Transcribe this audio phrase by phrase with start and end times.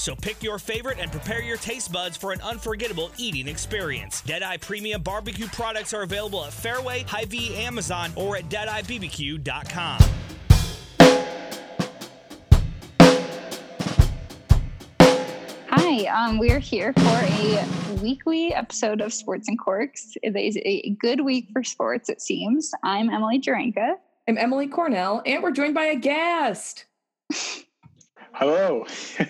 [0.00, 4.22] So pick your favorite and prepare your taste buds for an unforgettable eating experience.
[4.22, 9.98] Deadeye Premium Barbecue products are available at Fairway, Hy-Vee, Amazon, or at DeadeyeBBQ.com.
[15.68, 20.14] Hi, um, we're here for a weekly episode of Sports and Corks.
[20.22, 22.72] It is a good week for sports, it seems.
[22.82, 23.96] I'm Emily Jarenka.
[24.26, 26.86] I'm Emily Cornell, and we're joined by a guest.
[28.32, 28.84] Hello.
[28.88, 29.20] so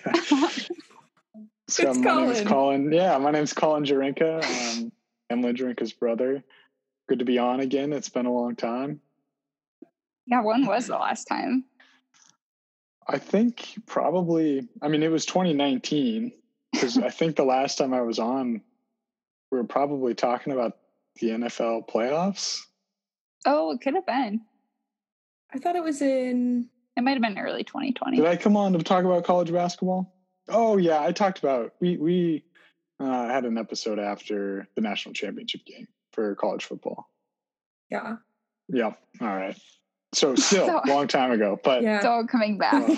[1.90, 2.92] It's my name is Colin.
[2.92, 4.44] Yeah, my name's Colin Jarenka.
[4.44, 4.92] I'm um,
[5.30, 6.42] Emily Jarenka's brother.
[7.08, 7.92] Good to be on again.
[7.92, 9.00] It's been a long time.
[10.26, 11.64] Yeah, when was the last time?
[13.08, 16.32] I think probably, I mean, it was 2019
[16.72, 18.60] because I think the last time I was on,
[19.50, 20.76] we were probably talking about
[21.16, 22.60] the NFL playoffs.
[23.46, 24.42] Oh, it could have been.
[25.52, 26.68] I thought it was in.
[26.96, 28.18] It might have been early 2020.
[28.18, 30.12] Did I come on to talk about college basketball?
[30.48, 32.44] Oh yeah, I talked about we we
[32.98, 37.08] uh, had an episode after the national championship game for college football.
[37.90, 38.16] Yeah.
[38.68, 38.98] Yep.
[39.20, 39.56] All right.
[40.14, 41.96] So still So- long time ago, but Yeah.
[41.96, 42.86] It's all coming back.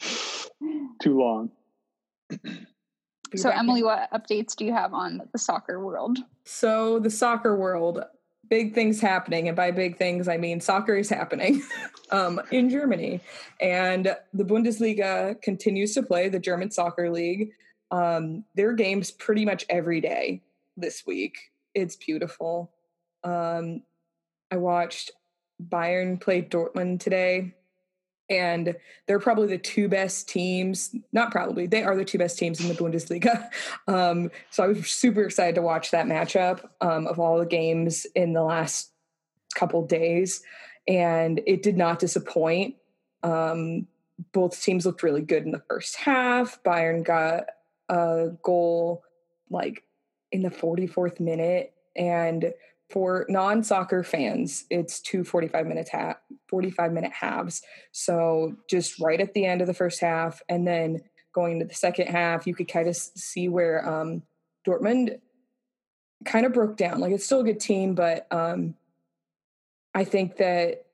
[1.02, 1.50] too long.
[3.34, 6.18] So, Emily, what updates do you have on the soccer world?
[6.44, 8.00] So the soccer world,
[8.48, 11.62] big things happening, and by big things I mean soccer is happening
[12.10, 13.20] um, in Germany,
[13.60, 17.52] and the Bundesliga continues to play the German Soccer League.
[17.90, 20.42] Um, there are games pretty much every day
[20.76, 21.36] this week.
[21.74, 22.72] It's beautiful.
[23.24, 23.82] Um,
[24.50, 25.10] I watched
[25.62, 27.54] Bayern play Dortmund today,
[28.28, 28.74] and
[29.06, 30.94] they're probably the two best teams.
[31.12, 33.48] Not probably, they are the two best teams in the Bundesliga.
[33.88, 38.04] Um, so I was super excited to watch that matchup um, of all the games
[38.16, 38.90] in the last
[39.54, 40.42] couple days,
[40.88, 42.74] and it did not disappoint.
[43.22, 43.86] Um,
[44.32, 46.62] both teams looked really good in the first half.
[46.64, 47.44] Bayern got
[47.88, 49.04] a goal
[49.50, 49.84] like
[50.32, 52.52] in the 44th minute, and
[52.90, 57.62] for non-soccer fans, it's two 45 minutes ha- 45 minute halves.
[57.92, 61.00] So just right at the end of the first half, and then
[61.32, 64.22] going into the second half, you could kind of see where um,
[64.66, 65.18] Dortmund
[66.24, 67.00] kind of broke down.
[67.00, 68.74] Like it's still a good team, but um,
[69.94, 70.86] I think that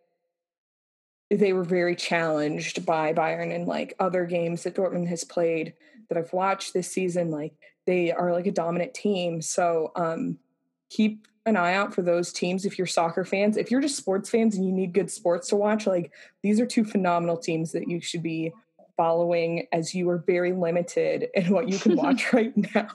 [1.31, 5.75] they were very challenged by Bayern and like other games that Dortmund has played
[6.09, 7.31] that I've watched this season.
[7.31, 7.55] Like
[7.87, 9.41] they are like a dominant team.
[9.41, 10.39] So um,
[10.91, 13.57] keep an eye out for those teams if you're soccer fans.
[13.57, 16.67] If you're just sports fans and you need good sports to watch, like these are
[16.67, 18.53] two phenomenal teams that you should be
[18.97, 22.89] following as you are very limited in what you can watch right now.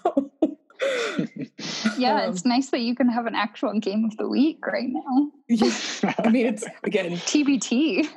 [1.98, 4.88] Yeah, Um, it's nice that you can have an actual game of the week right
[4.88, 5.32] now.
[5.48, 8.08] yeah, I mean, it's again, TBT.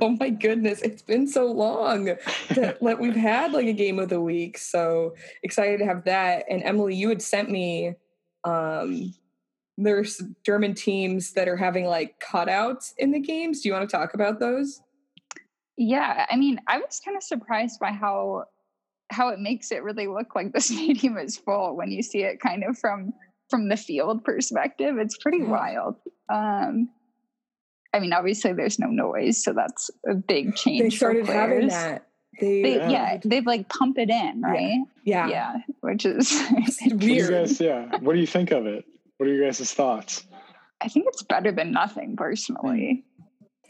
[0.00, 2.20] oh my goodness, it's been so long that,
[2.82, 4.58] that we've had like a game of the week.
[4.58, 6.44] So excited to have that.
[6.50, 7.94] And Emily, you had sent me
[8.44, 9.14] um
[9.76, 13.60] there's German teams that are having like cutouts in the games.
[13.60, 14.82] Do you want to talk about those?
[15.76, 18.44] Yeah, I mean, I was kind of surprised by how
[19.10, 22.40] how it makes it really look like the stadium is full when you see it
[22.40, 23.12] kind of from
[23.48, 24.96] from the field perspective.
[24.98, 25.96] It's pretty wild.
[26.32, 26.90] Um
[27.92, 30.82] I mean, obviously there's no noise, so that's a big change.
[30.82, 32.06] They for started having that.
[32.38, 32.90] They, They, Yeah.
[32.90, 33.20] yeah.
[33.24, 34.82] they've like pump it in, right?
[35.04, 35.28] yeah.
[35.28, 37.30] Yeah, which is What do you weird.
[37.30, 37.96] guys, yeah.
[37.98, 38.84] What do you think of it?
[39.16, 40.24] What are your guys' thoughts?
[40.80, 43.04] I think it's better than nothing personally.
[43.04, 43.24] Mm.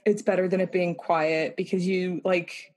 [0.07, 2.73] it's better than it being quiet because you like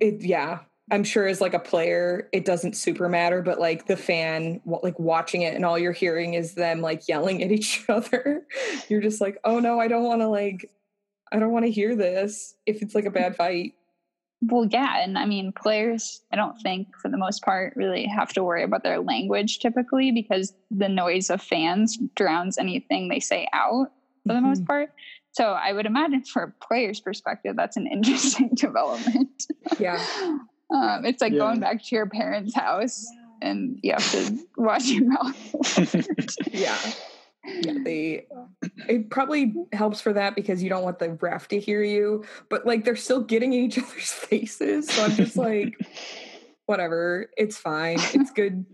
[0.00, 0.60] it yeah
[0.90, 4.98] i'm sure as like a player it doesn't super matter but like the fan like
[4.98, 8.46] watching it and all you're hearing is them like yelling at each other
[8.88, 10.70] you're just like oh no i don't want to like
[11.32, 13.74] i don't want to hear this if it's like a bad fight
[14.46, 18.32] Well, yeah, and I mean, players, I don't think for the most part really have
[18.34, 23.48] to worry about their language typically because the noise of fans drowns anything they say
[23.52, 23.88] out
[24.26, 24.66] for the most Mhm.
[24.66, 24.90] part.
[25.32, 29.30] So I would imagine for a player's perspective, that's an interesting development.
[29.78, 30.04] yeah
[30.74, 31.38] Um, it's like Yeah.
[31.40, 33.04] going back to your parents' house
[33.42, 35.54] and you have to watch your mouth.
[36.52, 36.80] yeah
[37.46, 38.26] yeah, they
[38.88, 42.66] it probably helps for that because you don't want the ref to hear you, but
[42.66, 44.88] like they're still getting in each other's faces.
[44.88, 45.76] So I'm just like,
[46.66, 47.98] whatever, it's fine.
[48.14, 48.64] It's good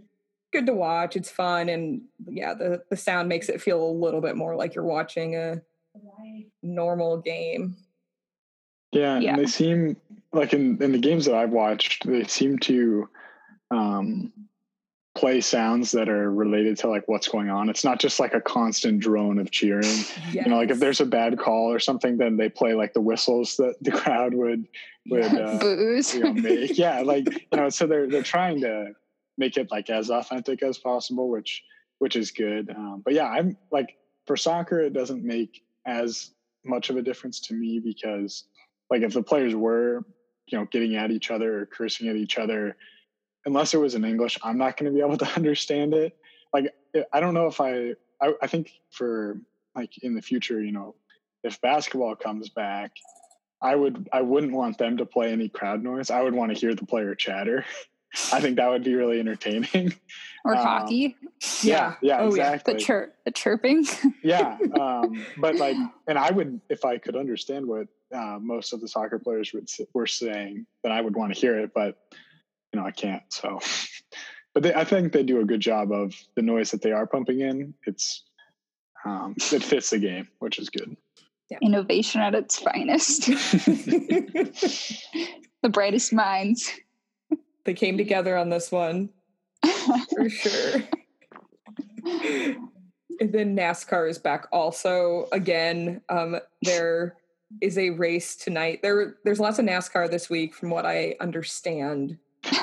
[0.53, 1.17] good to watch.
[1.17, 4.75] It's fun and yeah, the the sound makes it feel a little bit more like
[4.75, 5.61] you're watching a
[6.63, 7.77] normal game.
[8.93, 9.31] Yeah, Yeah.
[9.31, 9.97] and they seem
[10.33, 13.09] like in in the games that I've watched, they seem to
[13.71, 14.33] um
[15.21, 17.69] play sounds that are related to like what's going on.
[17.69, 19.85] It's not just like a constant drone of cheering.
[19.85, 20.35] Yes.
[20.35, 23.03] You know, like if there's a bad call or something, then they play like the
[23.03, 24.67] whistles that the crowd would
[25.11, 26.15] would uh, Booze.
[26.15, 26.71] you know make.
[26.79, 28.93] Yeah, like you know, so they're they're trying to
[29.37, 31.63] make it like as authentic as possible, which
[31.99, 32.71] which is good.
[32.71, 36.31] Um, but yeah, I'm like for soccer, it doesn't make as
[36.65, 38.45] much of a difference to me because
[38.89, 40.03] like if the players were
[40.47, 42.75] you know getting at each other or cursing at each other
[43.47, 46.17] unless it was in english i'm not going to be able to understand it
[46.53, 46.73] like
[47.13, 49.39] i don't know if I, I i think for
[49.75, 50.95] like in the future you know
[51.43, 52.93] if basketball comes back
[53.63, 56.59] i would i wouldn't want them to play any crowd noise i would want to
[56.59, 57.65] hear the player chatter
[58.33, 59.95] i think that would be really entertaining
[60.45, 61.17] or um, hockey.
[61.63, 62.51] yeah yeah Oh, yeah.
[62.53, 63.87] exactly The chirp, the chirping.
[64.25, 65.77] yeah um, but like
[66.09, 69.69] and i would if i could understand what uh, most of the soccer players would
[69.95, 71.97] were saying then i would want to hear it but
[72.73, 73.61] you know i can't so
[74.55, 77.07] but they, i think they do a good job of the noise that they are
[77.07, 78.25] pumping in it's
[79.07, 80.97] um, it fits the game which is good
[81.63, 83.27] Innovation at its finest.
[83.27, 84.49] the
[85.69, 86.71] brightest minds.
[87.65, 89.11] they came together on this one
[90.15, 90.83] for sure.
[92.05, 96.01] and then NASCAR is back also again.
[96.09, 97.17] Um, there
[97.61, 98.81] is a race tonight.
[98.83, 102.17] There there's lots of NASCAR this week from what I understand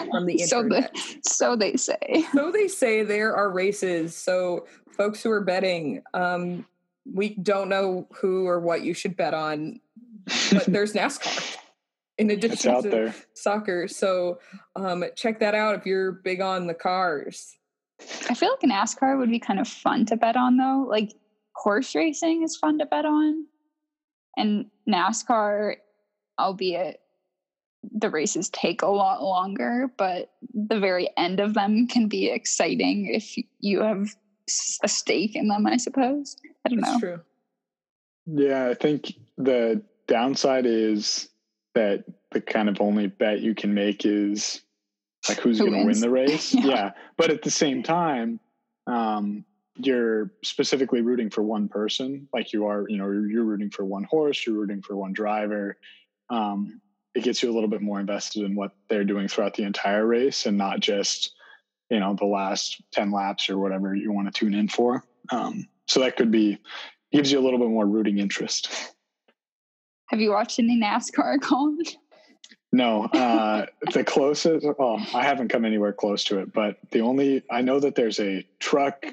[0.10, 0.90] from the So the-
[1.24, 2.26] so they say.
[2.34, 4.16] so they say there are races.
[4.16, 6.66] So folks who are betting, um,
[7.12, 9.80] we don't know who or what you should bet on,
[10.52, 11.58] but there's NASCAR
[12.18, 13.88] in addition out to there soccer.
[13.88, 14.40] So
[14.76, 17.56] um, check that out if you're big on the cars.
[18.30, 20.86] I feel like NASCAR would be kind of fun to bet on though.
[20.90, 21.14] Like
[21.56, 23.46] horse racing is fun to bet on.
[24.36, 25.76] And NASCAR,
[26.40, 27.00] albeit
[27.92, 33.08] the races take a lot longer, but the very end of them can be exciting
[33.14, 34.08] if you have
[34.84, 36.38] a stake in them, I suppose.
[36.66, 37.00] I don't That's know.
[37.00, 37.22] true.
[38.26, 41.30] yeah i think the downside is
[41.76, 44.62] that the kind of only bet you can make is
[45.30, 46.66] like who's Who going to win the race Yeah.
[46.66, 46.92] yeah.
[47.18, 48.40] but at the same time
[48.88, 49.46] um
[49.78, 53.86] you're specifically rooting for one person like you are you know you're, you're rooting for
[53.86, 55.78] one horse you're rooting for one driver
[56.30, 56.82] um
[57.18, 60.06] it gets you a little bit more invested in what they're doing throughout the entire
[60.06, 61.34] race and not just
[61.90, 65.68] you know the last 10 laps or whatever you want to tune in for um
[65.88, 66.58] so that could be
[67.12, 68.94] gives you a little bit more rooting interest
[70.10, 71.80] Have you watched any NASCAR, Colin?
[72.72, 74.66] No, uh, the closest.
[74.80, 76.54] Oh, I haven't come anywhere close to it.
[76.54, 79.06] But the only I know that there's a truck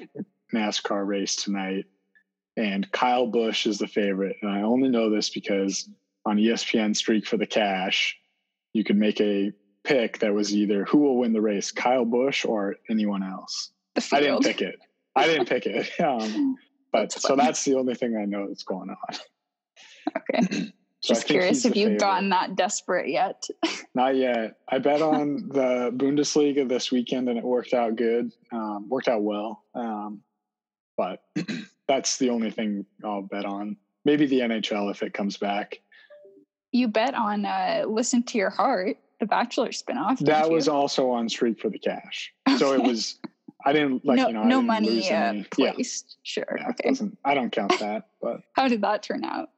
[0.53, 1.85] NASCAR race tonight,
[2.55, 4.37] and Kyle Busch is the favorite.
[4.41, 5.89] And I only know this because
[6.25, 8.17] on ESPN Streak for the Cash,
[8.73, 9.51] you could make a
[9.83, 13.71] pick that was either who will win the race, Kyle Busch or anyone else.
[14.11, 14.79] I didn't pick it.
[15.15, 15.89] I didn't pick it.
[16.03, 16.57] Um,
[16.91, 19.17] but That's so that's the only thing I know that's going on.
[20.15, 20.71] Okay.
[20.99, 23.47] So Just curious if you've gotten that desperate yet.
[23.95, 24.57] Not yet.
[24.69, 28.31] I bet on the Bundesliga this weekend, and it worked out good.
[28.51, 29.63] Um, worked out well.
[29.73, 30.21] Um,
[30.95, 31.23] but
[31.87, 33.77] that's the only thing I'll bet on.
[34.03, 35.79] Maybe the NHL if it comes back.
[36.75, 40.19] You bet on uh, Listen to Your Heart, the Bachelor spinoff.
[40.19, 40.73] That was you?
[40.73, 42.33] also on Streak for the Cash.
[42.57, 43.17] So it was.
[43.65, 45.71] I didn't like no, you know no money uh, any- yeah.
[46.23, 46.45] Sure.
[46.59, 46.91] yeah, okay.
[47.23, 49.49] I don't count that, but How did that turn out?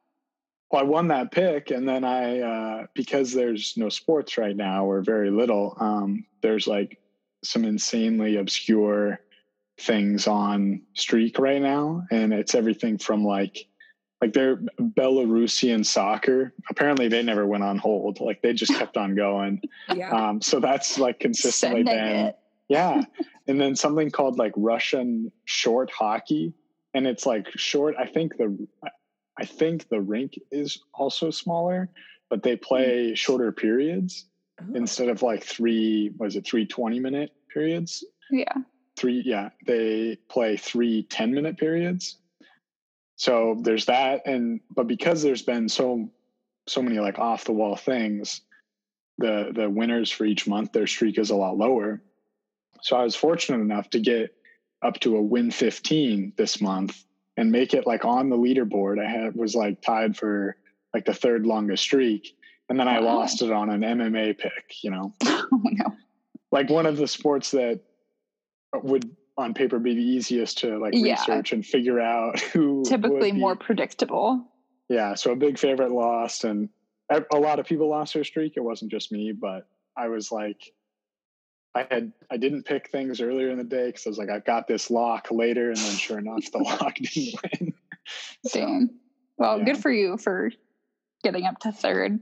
[0.72, 4.86] well, I won that pick, and then I uh, because there's no sports right now
[4.86, 5.76] or very little.
[5.80, 7.00] Um, there's like
[7.44, 9.20] some insanely obscure
[9.80, 13.68] things on Streak right now, and it's everything from like
[14.22, 16.54] like they're Belarusian soccer.
[16.70, 19.62] Apparently, they never went on hold; like they just kept on going.
[19.96, 20.10] Yeah.
[20.12, 22.38] Um, so that's like consistently Sending been it.
[22.68, 23.04] yeah.
[23.50, 26.54] And then something called like Russian short hockey.
[26.94, 27.96] And it's like short.
[27.98, 28.68] I think the
[29.40, 31.90] I think the rink is also smaller,
[32.30, 34.26] but they play shorter periods
[34.60, 34.74] Oh.
[34.76, 38.04] instead of like three, was it three 20 minute periods?
[38.32, 38.54] Yeah.
[38.96, 39.50] Three, yeah.
[39.68, 42.18] They play three 10 minute periods.
[43.18, 44.22] So there's that.
[44.26, 46.10] And but because there's been so
[46.68, 48.42] so many like off the wall things,
[49.18, 52.02] the the winners for each month, their streak is a lot lower.
[52.82, 54.34] So I was fortunate enough to get
[54.84, 57.04] up to a win 15 this month
[57.36, 59.04] and make it like on the leaderboard.
[59.04, 60.56] I had was like tied for
[60.94, 62.36] like the third longest streak,
[62.70, 63.16] and then I Wow.
[63.18, 64.84] lost it on an MMA pick.
[64.84, 65.86] You know, oh no.
[66.52, 67.80] like one of the sports that
[68.76, 71.12] would on paper be the easiest to like Yeah.
[71.14, 74.44] research and figure out who Typically more predictable.
[74.90, 76.70] yeah so a big favorite lost and
[77.10, 80.74] a lot of people lost their streak it wasn't just me but i was like
[81.76, 84.44] i had i didn't pick things earlier in the day because i was like i've
[84.46, 87.74] got this lock later and then sure enough the lock didn't win
[88.48, 88.88] So.
[89.38, 89.66] Well, yeah.
[89.66, 90.50] good for you for
[91.24, 92.20] getting up to third.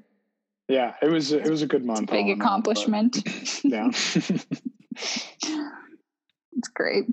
[0.67, 3.63] yeah it was it was a good month big all in all, but accomplishment.
[3.63, 3.89] yeah
[6.57, 7.05] It's great.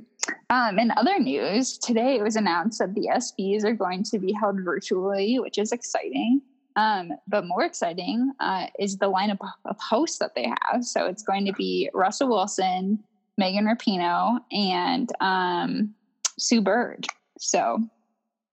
[0.50, 4.32] Um, in other news, today it was announced that the ESPYs are going to be
[4.32, 6.40] held virtually, which is exciting.
[6.76, 10.84] Um, but more exciting uh, is the lineup of hosts that they have.
[10.84, 13.02] So it's going to be Russell Wilson,
[13.36, 15.94] Megan Rapinoe, and um,
[16.38, 17.06] Sue Bird.
[17.38, 17.78] So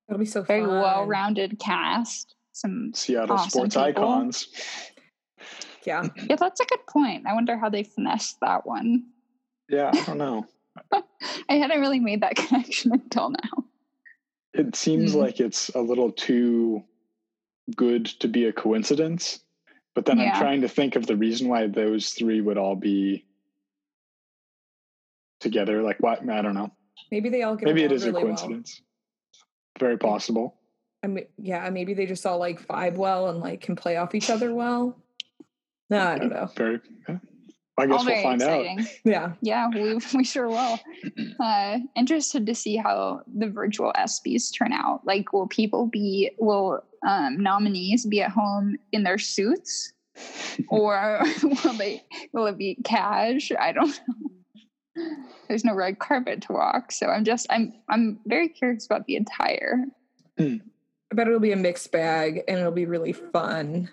[0.09, 0.81] It'll be so very fun.
[0.81, 2.35] well-rounded cast.
[2.51, 4.03] Some seattle Awesome sports people.
[4.03, 4.47] icons
[5.85, 6.07] Yeah.
[6.27, 7.25] yeah, that's a good point.
[7.27, 9.03] I wonder how they finessed that one.
[9.69, 10.45] yeah i don't know
[11.49, 13.65] I hadn't really made that connection until now.
[14.53, 15.19] it seems Hmm.
[15.19, 16.83] like it's a little too
[17.75, 19.39] good to be a coincidence
[19.95, 20.31] but then Yeah.
[20.33, 23.25] i'm trying to think of the reason why those three would all be
[25.39, 26.71] together like what i don't know
[27.11, 28.35] Maybe they all get maybe it is along is a really well.
[28.37, 28.81] coincidence
[29.79, 30.55] very possible
[31.01, 34.13] I mean, yeah, maybe they just all like vibe well and like can play off
[34.15, 35.01] each other well.
[35.89, 36.49] No, I don't know.
[36.57, 37.19] very yeah.
[37.79, 38.87] I guess All we'll very find out exciting.
[39.03, 39.33] Yeah.
[39.41, 40.79] Yeah, we, we sure will.
[41.39, 45.01] Uh, interested to see how the virtual ESPYS turn out.
[45.05, 49.93] Like, will people be, will um, nominees be at home in their suits?
[50.69, 53.51] or will they, will it be cash?
[53.57, 55.05] I don't know.
[55.47, 56.91] There's no red carpet to walk.
[56.91, 59.85] So I'm just, I'm, I'm very curious about the attire.
[60.37, 63.89] I bet it'll be a mixed bag and it'll be really fun.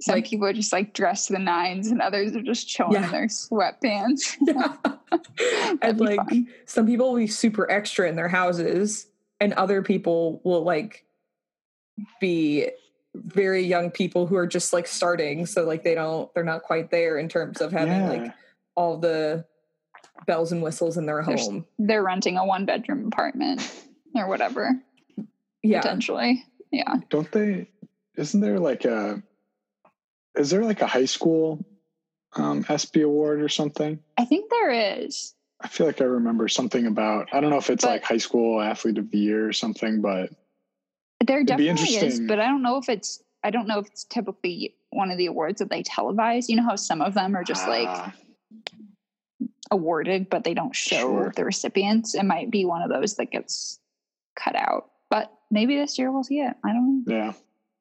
[0.00, 2.94] Some Like- people are just like dressed to the nines and others are just chilling
[2.94, 3.06] Yeah.
[3.06, 4.36] in their sweatpants.
[4.46, 4.76] Yeah.
[5.10, 6.48] That'd and like fun.
[6.66, 9.06] some people will be super extra in their houses
[9.40, 11.04] and other people will like
[12.20, 12.68] be
[13.14, 16.90] very young people who are just like starting so like they don't they're not quite
[16.92, 18.32] there in terms of having yeah like
[18.76, 19.44] all the
[20.26, 23.60] bells and whistles in their There's- home they're renting a one bedroom apartment
[24.14, 24.70] or whatever
[25.64, 27.68] yeah potentially yeah don't they
[28.16, 29.20] isn't there like a
[30.36, 31.64] is there like a high school
[32.36, 33.98] um ESPY award or something?
[34.16, 34.70] I think there
[35.02, 35.34] is.
[35.60, 38.18] I feel like I remember something about I don't know if it's But- like high
[38.18, 40.30] school athlete of the year or something, but
[41.26, 44.74] there definitely is but i don't know if it's i don't know if it's typically
[44.88, 46.48] one of the awards that they televise.
[46.48, 48.14] You know how some of them are just like Ah,
[49.70, 51.32] awarded but they don't show Sure.
[51.36, 52.14] the recipients?
[52.14, 53.78] It might be one of those that gets
[54.34, 56.54] cut out but maybe this year we'll see it.
[56.64, 57.14] I don't know.
[57.14, 57.32] Yeah,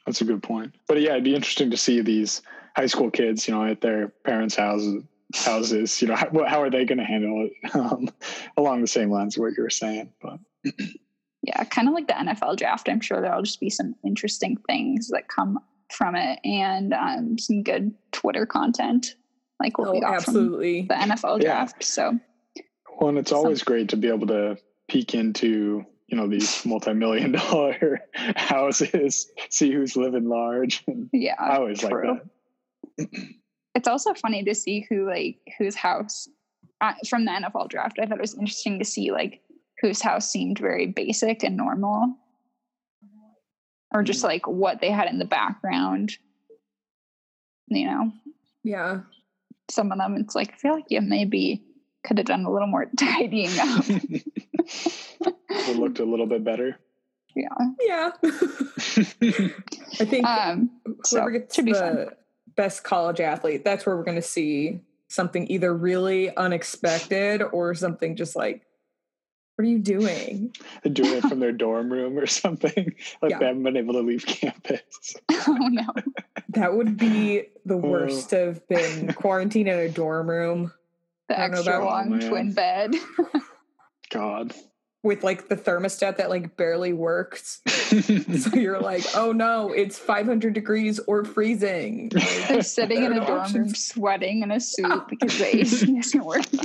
[0.06, 0.74] that's a good point.
[0.88, 2.42] But yeah, it'd be interesting to see these
[2.76, 5.04] high school kids, you know, at their parents' houses.
[5.36, 7.54] Houses, you know, how, how are they going to handle it?
[7.76, 8.10] Um,
[8.58, 10.40] along the same lines of what you were saying, but
[11.44, 15.08] yeah kind of like the nfl draft i'm sure there'll just be some interesting things
[15.08, 15.58] that come
[15.90, 19.16] from it and um, some good twitter content
[19.62, 21.44] like what we oh, got absolutely from the nfl Yeah.
[21.44, 22.20] draft so
[23.00, 24.58] Well, and it's always great to be able to
[24.90, 28.02] peek into, you know, these multi-million dollar
[28.36, 30.84] houses, see who's living large.
[31.14, 31.94] yeah I always like
[32.98, 33.10] that.
[33.76, 36.28] it's also funny to see who like whose house
[36.82, 39.42] uh, from the nfl draft i thought it was interesting to see like
[39.82, 42.16] whose house seemed very basic and normal
[43.94, 44.28] or just Mm.
[44.28, 46.18] like what they had in the background
[47.68, 48.12] you know
[48.64, 49.02] yeah
[49.70, 51.64] some of them it's like i feel like you maybe
[52.06, 53.86] could have done a little more tidying up
[55.50, 56.78] it looked a little bit better.
[57.36, 57.48] yeah
[57.82, 58.12] yeah
[60.00, 60.70] i think um
[61.04, 62.08] so gets should be the fun
[62.56, 68.16] best college athlete that's where we're going to see something either really unexpected or something
[68.16, 68.66] just like
[69.56, 70.54] what are you doing
[70.84, 72.96] They're doing it from their dorm room or something.
[73.22, 73.40] Like Yeah.
[73.40, 75.16] they haven't been able to leave campus.
[75.32, 75.84] oh no
[76.50, 77.78] that would be the Oh.
[77.78, 80.72] worst to have been quarantined in a dorm room
[81.28, 82.96] the I extra long Oh, twin bed
[84.10, 84.54] God.
[85.04, 90.54] With like the thermostat that like barely works so you're like oh no it's 500
[90.54, 92.12] degrees or freezing
[92.48, 93.84] they're sitting in a are dorm room options.
[93.86, 96.60] sweating in a suit because the AC isn't working.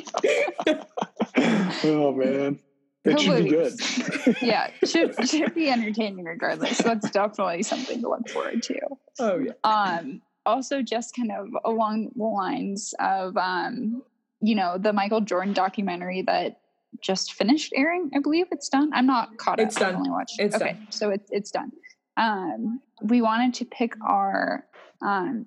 [1.85, 2.59] oh man.
[3.05, 4.37] It should be good.
[4.43, 6.79] Yeah, should should be entertaining regardless.
[6.79, 8.79] So that's definitely something to look forward to.
[9.19, 14.03] oh yeah Um, also, just kind of along the lines of, um,
[14.41, 16.61] you know, the Michael Jordan documentary that
[17.01, 18.11] just finished airing.
[18.15, 18.91] I believe it's done.
[18.95, 19.83] I'm not caught It's up.
[19.83, 19.97] Done.
[19.97, 20.39] only watched.
[20.39, 20.87] It's okay, done.
[20.91, 21.73] so it's it's done.
[22.17, 24.65] Um, we wanted to pick our
[25.03, 25.47] um,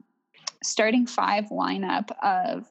[0.63, 2.69] starting five lineup of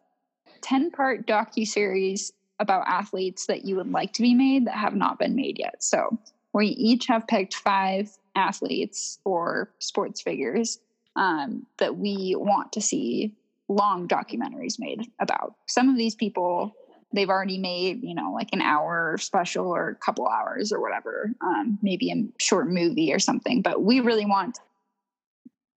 [0.60, 4.94] ten part docu series about athletes that you would like to be made that have
[4.94, 5.82] not been made yet.
[5.82, 6.18] So
[6.52, 10.78] we each have picked five athletes or sports figures
[11.16, 13.34] um, that we want to see
[13.68, 15.54] long documentaries made about.
[15.66, 16.74] Some of these people
[17.12, 21.30] they've already made, you know, like an hour special or a couple hours or whatever,
[21.40, 23.62] um, maybe a short movie or something.
[23.62, 24.58] But we really want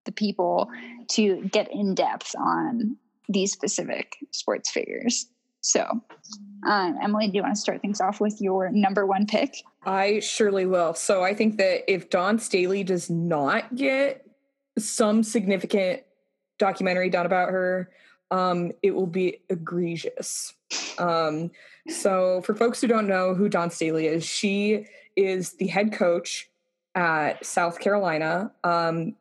[0.05, 0.69] the people
[1.11, 5.27] to get in depth on these specific sports figures.
[5.61, 5.85] So,
[6.65, 9.55] um, Emily, do you want to start things off with your number one pick?
[9.85, 10.93] I surely will.
[10.93, 14.25] So I think that if Dawn Staley does not get
[14.77, 16.01] some significant
[16.57, 17.91] documentary done about her,
[18.31, 20.53] um, it will be egregious.
[20.97, 21.51] Um,
[21.87, 24.85] so for folks who don't know who Dawn Staley is, she
[25.15, 26.49] is the head coach
[26.95, 28.51] at South Carolina.
[28.63, 29.15] Um,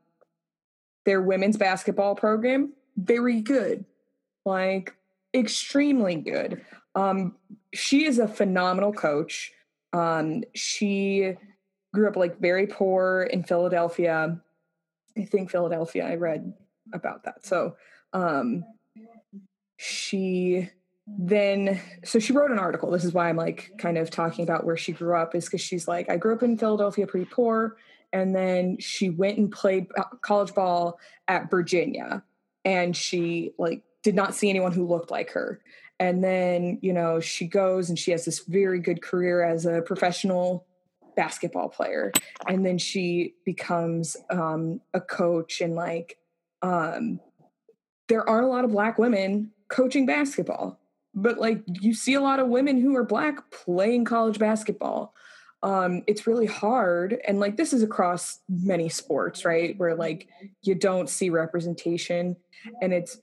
[1.05, 3.85] their women's basketball program, very good,
[4.45, 4.95] like
[5.35, 6.65] extremely good.
[6.95, 7.37] Um,
[7.73, 9.53] she is a phenomenal coach.
[9.93, 11.35] Um, she
[11.95, 14.39] grew up like very poor in Philadelphia.
[15.17, 16.53] I think Philadelphia, I read
[16.93, 17.47] about that.
[17.47, 17.77] So
[18.13, 18.65] um,
[19.77, 20.71] she
[21.17, 22.91] then, so she wrote an article.
[22.91, 25.61] This is why I'm like kind of talking about where she grew up, is because
[25.61, 27.77] she's like, I grew up in Philadelphia pretty poor.
[28.13, 29.87] And then she went and played
[30.23, 30.99] college ball
[31.29, 32.23] at Virginia.
[32.65, 35.61] And she like did not see anyone who looked like her
[36.01, 39.83] and then you know she goes and she has this very good career as a
[39.83, 40.67] professional
[41.17, 42.13] basketball player
[42.47, 46.17] and then she becomes um, a coach and like
[46.63, 47.21] um,
[48.09, 50.79] there aren't a lot of black women coaching basketball
[51.23, 55.15] but like you see a lot of women who are black playing college basketball
[55.63, 60.29] um, it's really hard and like this is across many sports right where like
[60.63, 62.37] you don't see representation
[62.81, 63.19] and it's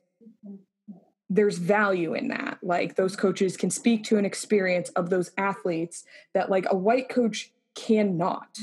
[1.30, 2.60] there's value in that.
[2.62, 6.04] Like those coaches can speak to an experience of those athletes
[6.34, 8.58] that like a white coach cannot.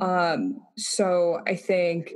[0.00, 2.12] Um, so I think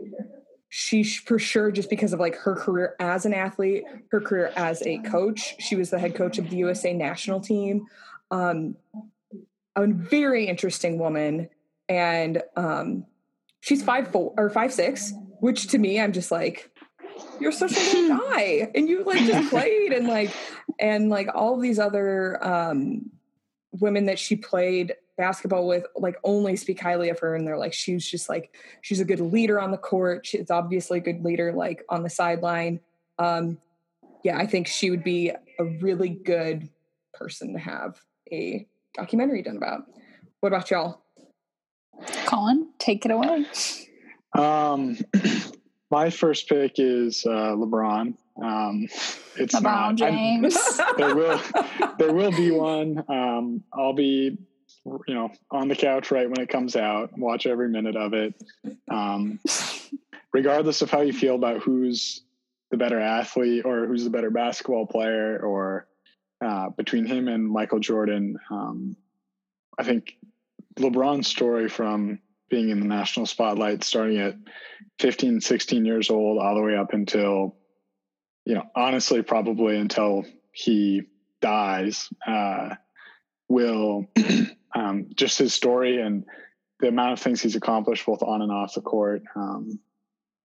[0.74, 4.80] she for sure just because of like her career as an athlete, her career as
[4.86, 7.84] a coach, she was the head coach of the USA national team.
[8.30, 8.76] Um,
[9.76, 11.50] a very interesting woman,
[11.90, 13.04] and um,
[13.60, 16.70] she's five four or five six, which to me I'm just like
[17.38, 20.30] you're such a guy and you like just played and like
[20.80, 23.10] and like all these other um
[23.72, 27.72] women that she played basketball with like only speak highly of her and they're like
[27.72, 31.52] she's just like she's a good leader on the court she's obviously a good leader
[31.52, 32.80] like on the sideline
[33.18, 33.58] um
[34.24, 36.68] yeah i think she would be a really good
[37.12, 38.00] person to have
[38.32, 39.82] a documentary done about
[40.40, 41.02] what about y'all
[42.26, 43.44] Colin, take it away.
[44.36, 44.96] Um,
[45.90, 48.14] my first pick is uh, LeBron.
[48.42, 48.88] Um,
[49.36, 50.80] it's LeBron not, I'm- James.
[50.96, 51.40] there will
[51.98, 53.04] there will be one.
[53.08, 54.38] Um, I'll be
[54.84, 57.16] you know on the couch right when it comes out.
[57.16, 58.34] Watch every minute of it.
[58.90, 59.40] Um,
[60.32, 62.22] regardless of how you feel about who's
[62.70, 65.86] the better athlete or who's the better basketball player, or
[66.44, 68.96] uh, between him and Michael Jordan, um,
[69.78, 70.16] I think
[70.76, 72.18] LeBron's story from
[72.48, 74.34] being in the national spotlight, starting at
[75.00, 77.56] 15, 16 years old, all the way up until,
[78.44, 81.02] you know, honestly, probably until he
[81.40, 82.74] dies, uh,
[83.48, 84.06] will
[84.74, 86.24] um, just his story and
[86.80, 89.22] the amount of things he's accomplished both on and off the court.
[89.36, 89.78] Um,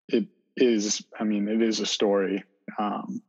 [0.09, 2.45] it is, I mean, it is a story
[2.79, 3.23] um,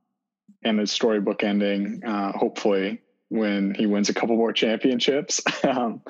[0.63, 5.41] and a storybook ending, uh, hopefully, when he wins a couple more championships.
[5.63, 6.01] um,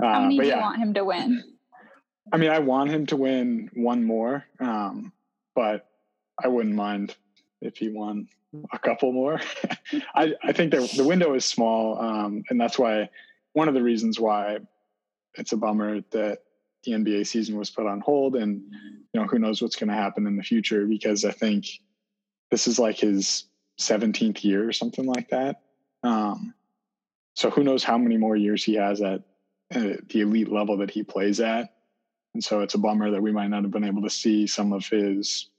[0.00, 0.56] How uh, many but do yeah.
[0.56, 1.42] you want him to win?
[2.32, 5.12] I mean, I want him to win one more, um,
[5.54, 5.88] but
[6.42, 7.16] I wouldn't mind
[7.62, 8.28] if he won
[8.72, 9.40] a couple more.
[10.14, 13.08] I, I think the the window is small, um, and that's why
[13.58, 14.58] one of the reasons why
[15.34, 16.38] it's a bummer that
[16.84, 18.62] the NBA season was put on hold, and
[19.12, 21.66] you know who knows what's going to happen in the future because I think
[22.52, 23.46] this is like his
[23.80, 25.60] 17th year or something like that.
[26.04, 26.54] Um,
[27.34, 29.22] so who knows how many more years he has at
[29.74, 31.74] uh, the elite level that he plays at.
[32.34, 34.72] And so it's a bummer that we might not have been able to see some
[34.72, 35.50] of his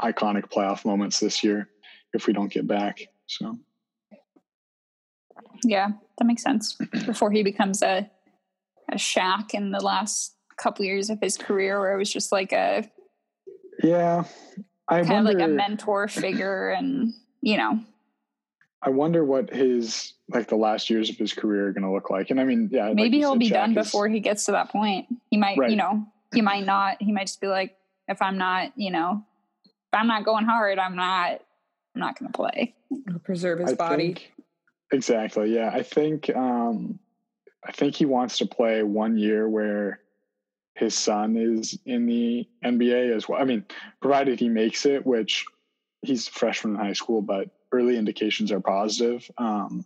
[0.00, 1.68] iconic playoff moments this year
[2.12, 3.06] if we don't get back.
[3.26, 3.56] So
[5.64, 6.74] Yeah, that makes sense.
[7.06, 8.10] Before he becomes a
[8.90, 12.52] a Shaq in the last couple years of his career, where it was just like
[12.52, 12.88] a
[13.82, 14.24] yeah,
[14.88, 15.30] I kind wonder.
[15.30, 17.80] of like a mentor figure, and you know,
[18.82, 22.10] I wonder what his like the last years of his career are going to look
[22.10, 22.30] like.
[22.30, 24.44] And I mean, yeah, Maybe you he'll said, be Shaq done is- before he gets
[24.46, 25.06] to that point.
[25.30, 25.70] He might, Right.
[25.70, 26.96] you know, he might not.
[27.00, 27.76] He might just be like,
[28.08, 29.24] if I'm not, you know,
[29.64, 31.40] if I'm not going hard, I'm not,
[31.94, 32.74] I'm not going to play.
[33.08, 34.06] He'll preserve his I body.
[34.14, 34.30] think-
[34.94, 35.54] exactly.
[35.54, 36.98] Yeah, I think um,
[37.66, 40.00] I think he wants to play one year where
[40.74, 43.40] his son is in the NBA as well.
[43.40, 43.64] I mean,
[44.00, 45.44] provided he makes it, which
[46.02, 49.30] he's freshman in high school, but early indications are positive.
[49.38, 49.84] Um,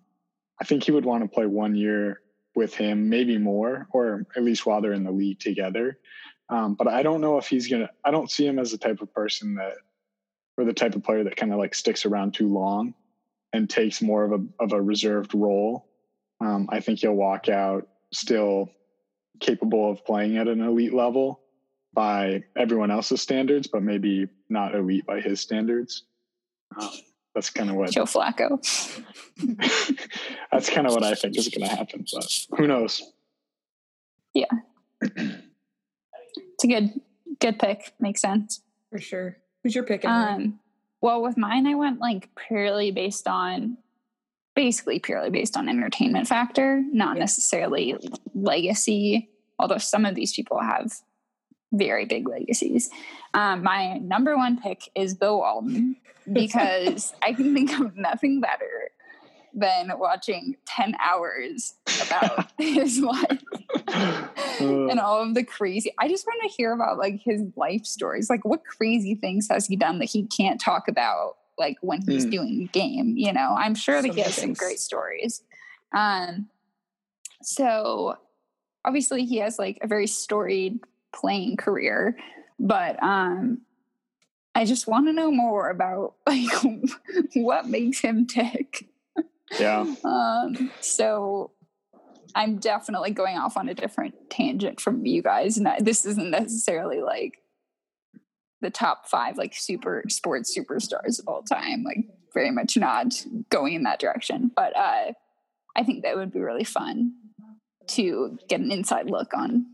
[0.60, 2.20] I think he would want to play one year
[2.54, 5.98] with him, maybe more, or at least while they're in the league together.
[6.48, 7.90] Um, but I don't know if he's gonna.
[8.04, 9.74] I don't see him as the type of person that,
[10.56, 12.94] or the type of player that kind of like sticks around too long
[13.52, 15.88] and takes more of a of a reserved role.
[16.40, 18.70] Um, I think he'll walk out still
[19.40, 21.40] capable of playing at an elite level
[21.94, 26.04] by everyone else's standards, but maybe not elite by his standards.
[26.80, 26.90] Um,
[27.34, 28.58] that's kind of what Joe Flacco.
[30.52, 32.04] that's kind of what I think is going to happen.
[32.12, 33.02] But who knows?
[34.34, 34.46] Yeah,
[35.00, 37.00] it's a good,
[37.40, 37.92] good pick.
[38.00, 38.62] Makes sense.
[38.90, 39.38] For sure.
[39.62, 40.04] Who's your pick?
[40.04, 40.44] Emily?
[40.44, 40.60] Um,
[41.00, 43.78] well, with mine, I went like purely based on,
[44.54, 47.96] basically purely based on entertainment factor, not necessarily
[48.34, 49.28] legacy.
[49.58, 50.92] Although some of these people have
[51.72, 52.90] very big legacies.
[53.34, 55.96] Um, my number one pick is Bill Walton
[56.32, 58.90] because I can think of nothing better
[59.54, 61.74] than watching 10 hours
[62.06, 62.50] about.
[62.58, 63.42] His life.
[64.60, 68.28] And all of the crazy i just want to hear about like his life stories.
[68.28, 72.26] Like what crazy things has he done that he can't talk about like when he's
[72.26, 72.30] Mm.
[72.30, 73.54] doing the game you know?
[73.56, 75.42] I'm sure that he has some great stories.
[75.94, 76.48] Um
[77.42, 78.16] so
[78.84, 80.80] obviously he has like a very storied
[81.14, 82.16] playing career
[82.58, 83.60] but um
[84.54, 86.50] i just want to know more about like
[87.34, 88.88] what makes him tick.
[89.58, 91.52] Yeah, um, so
[92.38, 95.58] I'm definitely going off on a different tangent from you guys.
[95.58, 97.38] And this isn't necessarily like
[98.60, 101.82] the top five like super sports superstars of all time.
[101.82, 103.12] Like very much not
[103.50, 104.52] going in that direction.
[104.54, 105.12] But uh,
[105.76, 107.12] I think that would be really fun
[107.88, 109.66] to get an inside look on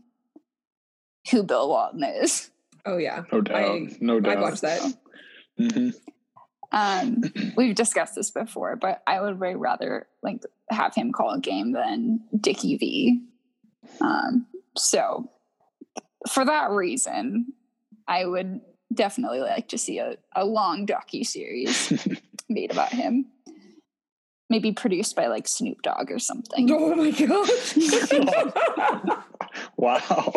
[1.29, 2.49] who Bill Walton is.
[2.85, 3.23] oh yeah.
[3.31, 4.37] no doubt, I- no doubt.
[4.37, 4.81] I watched that.
[5.57, 5.89] hmm
[6.71, 7.21] Um,
[7.57, 11.71] we've discussed this before, but I would way rather like have him call a game
[11.71, 13.21] than Dickie V.
[14.01, 15.29] Um, so
[16.29, 17.53] for that reason,
[18.07, 18.61] I would
[18.93, 21.91] definitely like to see a, a long docu series
[22.49, 23.27] made about him.
[24.49, 26.69] Maybe produced by like Snoop Dogg or something.
[26.71, 27.49] Oh my god!
[29.77, 30.33] wow.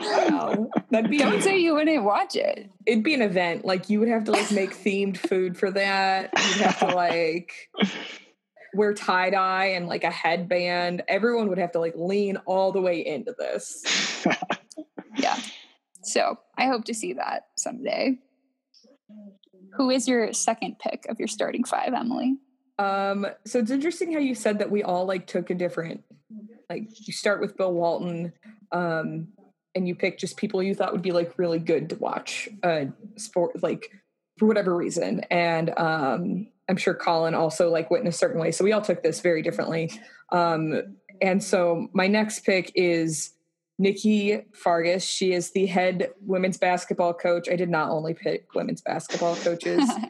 [0.00, 0.68] Wow.
[0.90, 2.70] That'd be Don't say you wouldn't watch it.
[2.86, 3.64] it'd be an event.
[3.64, 6.30] Like you would have to like make themed food for that.
[6.36, 7.52] You'd have to like
[8.74, 11.02] wear tie dye and like a headband.
[11.08, 14.26] Everyone would have to like lean all the way into this.
[15.16, 15.36] Yeah.
[16.02, 18.18] So I hope to see that someday.
[19.74, 22.36] Who is your second pick of your starting five, Emily?
[22.78, 26.04] Um, so it's interesting how you said that we all like took a different
[26.70, 28.32] like you start with Bill Walton,
[28.72, 29.28] um,
[29.74, 32.86] and you pick just people you thought would be like really good to watch uh
[33.16, 33.90] sport like
[34.38, 35.20] for whatever reason.
[35.30, 38.50] And um I'm sure Colin also like went in a certain way.
[38.52, 39.92] So we all took this very differently.
[40.32, 43.32] Um and so my next pick is
[43.78, 45.04] Nikki Fargas.
[45.04, 47.48] She is the head women's basketball coach.
[47.48, 49.88] I did not only pick women's basketball coaches.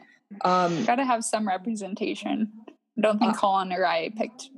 [0.45, 2.51] Um Gotta have some representation.
[2.97, 4.49] I don't think Uh, Colin or I picked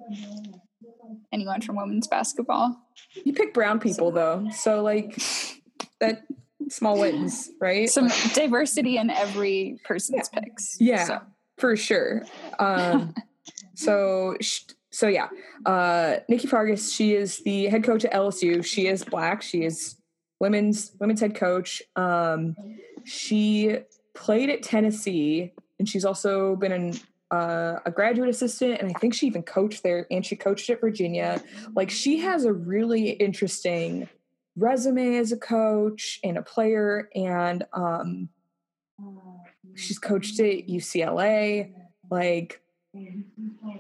[1.32, 2.78] anyone from women's basketball.
[3.24, 5.22] You pick brown people though, so like
[6.00, 6.24] that
[6.70, 7.90] small wins, right?
[7.90, 10.78] Some diversity in every person's picks.
[10.80, 11.06] Yeah.
[11.06, 11.22] So,
[11.58, 12.24] for sure.
[12.60, 13.14] Um,
[13.76, 15.28] so sh- so yeah,
[15.66, 16.94] uh, Nikki Fargas.
[16.94, 18.64] She is the head coach at LSU.
[18.64, 19.42] She is black.
[19.42, 19.96] She is
[20.40, 21.82] women's women's head coach.
[21.96, 22.56] Um,
[23.04, 23.78] she
[24.14, 26.94] played at Tennessee, and she's also been an
[27.34, 30.80] uh, a graduate assistant, and I think she even coached there, and she coached at
[30.80, 31.42] Virginia.
[31.76, 34.08] Like she has a really interesting
[34.56, 38.30] resume as a coach and a player, and um,
[39.74, 41.74] she's coached at UCLA.
[42.12, 42.62] Like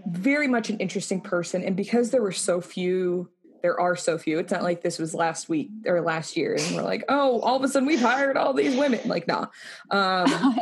[0.08, 3.30] very much an interesting person, and because there were so few.
[3.64, 4.40] There are so few.
[4.40, 7.56] It's not like this was last week or last year, and we're like, oh, all
[7.56, 9.00] of a sudden we've hired all these women.
[9.06, 9.48] Like, nah.
[9.90, 10.28] Um,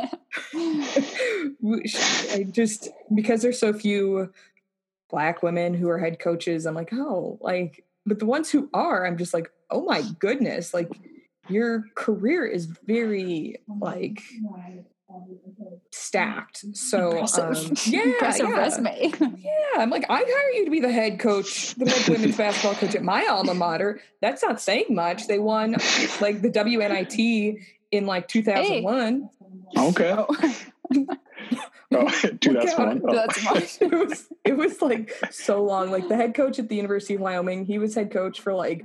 [0.54, 4.32] I just because there's so few
[5.10, 9.04] black women who are head coaches, I'm like, oh, like, but the ones who are,
[9.04, 10.88] I'm just like, oh my goodness, like
[11.48, 14.22] your career is very like
[15.90, 16.64] stacked.
[16.76, 17.70] So Impressive.
[17.70, 18.56] um, yeah, Impressive yeah.
[18.56, 19.12] resume.
[19.42, 22.74] Yeah, I'm like, I'd hire you to be the head coach, the head women's basketball
[22.74, 24.00] coach at my alma mater.
[24.20, 25.26] That's not saying much.
[25.26, 25.72] They won
[26.20, 27.58] like the WNIT
[27.90, 29.28] in like 2001.
[29.76, 30.14] Okay.
[30.16, 30.26] Oh,
[31.94, 32.88] Oh, dude, that's Look fun.
[32.98, 33.02] out.
[33.06, 33.14] Oh.
[33.14, 33.82] that's much.
[33.82, 35.90] it was it was like so long.
[35.90, 38.84] Like the head coach at the University of Wyoming, he was head coach for like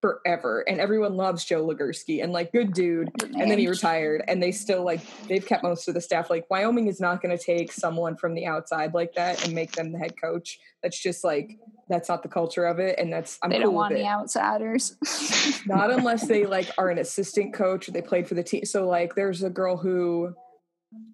[0.00, 3.10] forever, and everyone loves Joe Legerski and like good dude.
[3.22, 6.30] And then he retired, and they still like they've kept most of the staff.
[6.30, 9.72] Like Wyoming is not going to take someone from the outside like that and make
[9.72, 10.58] them the head coach.
[10.82, 11.58] That's just like
[11.88, 14.04] that's not the culture of it, and that's I'm they cool don't want it.
[14.04, 14.96] outsiders.
[15.66, 18.64] Not unless they like are an assistant coach or they played for the team.
[18.64, 20.34] So like there's a girl who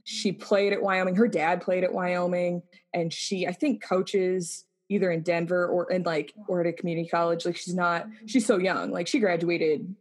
[0.05, 1.16] she played at Wyoming.
[1.16, 2.62] Her dad played at Wyoming
[2.94, 7.09] and she I think coaches either in Denver or in like or at a community
[7.09, 7.44] college.
[7.44, 8.90] Like she's not she's so young.
[8.90, 9.94] Like she graduated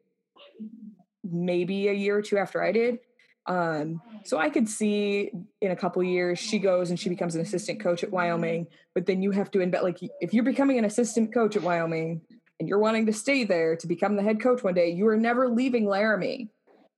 [1.24, 3.00] maybe a year or two after I did.
[3.48, 7.42] Um, so I could see in a couple years she goes and she becomes an
[7.42, 10.86] assistant coach at Wyoming, but then you have to invest like if you're becoming an
[10.86, 12.22] assistant coach at Wyoming
[12.60, 15.18] and you're wanting to stay there to become the head coach one day, you are
[15.18, 16.50] never leaving Laramie,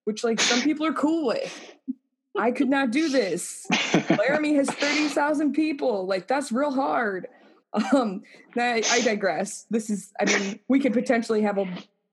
[0.05, 1.75] which like some people are cool with.
[2.37, 3.65] I could not do this.
[4.09, 6.05] Laramie has 30,000 people.
[6.05, 7.27] Like that's real hard.
[7.73, 8.23] Um,
[8.55, 9.65] I, I digress.
[9.69, 11.65] This is, I mean, we could potentially have a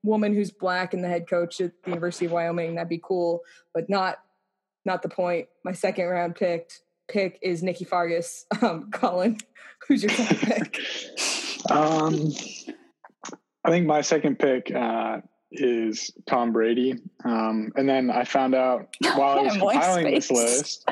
[0.03, 2.75] woman who's black and the head coach at the University of Wyoming.
[2.75, 3.41] That'd be cool,
[3.73, 4.19] but not,
[4.85, 5.47] not the point.
[5.63, 8.45] My second round picked pick is Nikki Fargas.
[8.61, 9.37] Um, Colin,
[9.87, 10.79] who's your second pick?
[11.69, 12.31] Um,
[13.63, 16.95] I think my second pick uh, is Tom Brady.
[17.23, 20.89] Um, and then I found out while I was compiling this list,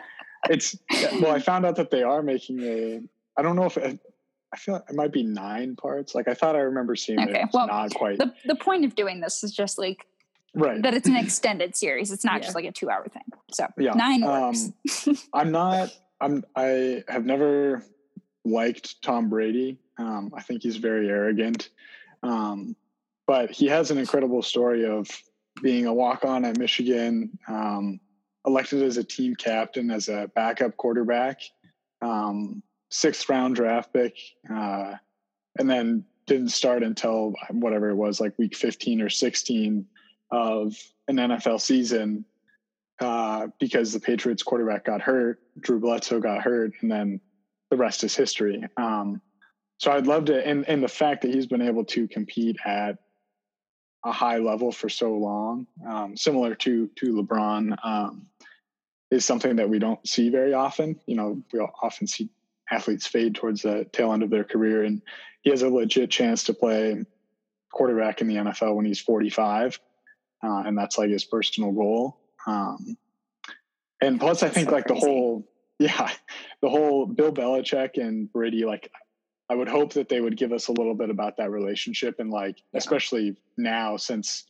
[0.50, 0.76] it's
[1.22, 3.02] well, I found out that they are making a.
[3.38, 3.78] I don't know if
[4.54, 6.14] I feel like it might be nine parts.
[6.14, 7.30] Like I thought I remember seeing it.
[7.30, 10.06] Okay, It's well, not quite the the point of doing this is just like
[10.54, 10.82] right.
[10.84, 12.12] that it's an extended series.
[12.12, 12.44] It's not Yeah.
[12.44, 13.24] just like a two hour thing.
[13.52, 14.54] So Yeah, nine um.
[15.34, 15.90] I'm not.
[16.22, 16.46] I'm.
[16.56, 17.84] I have never
[18.46, 19.80] liked Tom Brady.
[19.98, 21.70] Um, I think he's very arrogant.
[22.22, 22.76] Um,
[23.26, 25.08] but he has an incredible story of
[25.62, 28.00] being a walk-on at Michigan, um,
[28.46, 31.40] elected as a team captain as a backup quarterback,
[32.02, 32.62] um,
[32.94, 34.18] sixth round draft pick,
[34.54, 34.94] uh,
[35.58, 39.86] and then didn't start until whatever it was, like week 15 or 16
[40.32, 40.76] of
[41.08, 42.24] an NFL season
[43.00, 47.20] uh, because the Patriots quarterback got hurt, Drew Bledsoe got hurt, and then
[47.72, 48.64] the rest is history.
[48.78, 49.22] Um,
[49.80, 53.00] so I'd love to, and, and the fact that he's been able to compete at
[54.06, 58.28] a high level for so long, um, similar to to LeBron, um,
[59.12, 61.00] is something that we don't see very often.
[61.06, 62.30] You know, we often see
[62.72, 65.02] athletes fade towards the tail end of their career, and
[65.42, 67.04] he has a legit chance to play
[67.72, 69.80] quarterback in the NFL when he's 45,
[70.44, 72.20] uh, and that's like his personal goal.
[72.46, 72.98] Um,
[74.02, 75.48] and plus, I think so like the whole,
[75.80, 76.12] yeah,
[76.62, 78.92] the whole Bill Belichick and Brady, like,
[79.50, 82.32] I would hope that they would give us a little bit about that relationship, and
[82.32, 82.78] like, Yeah.
[82.80, 84.46] especially now since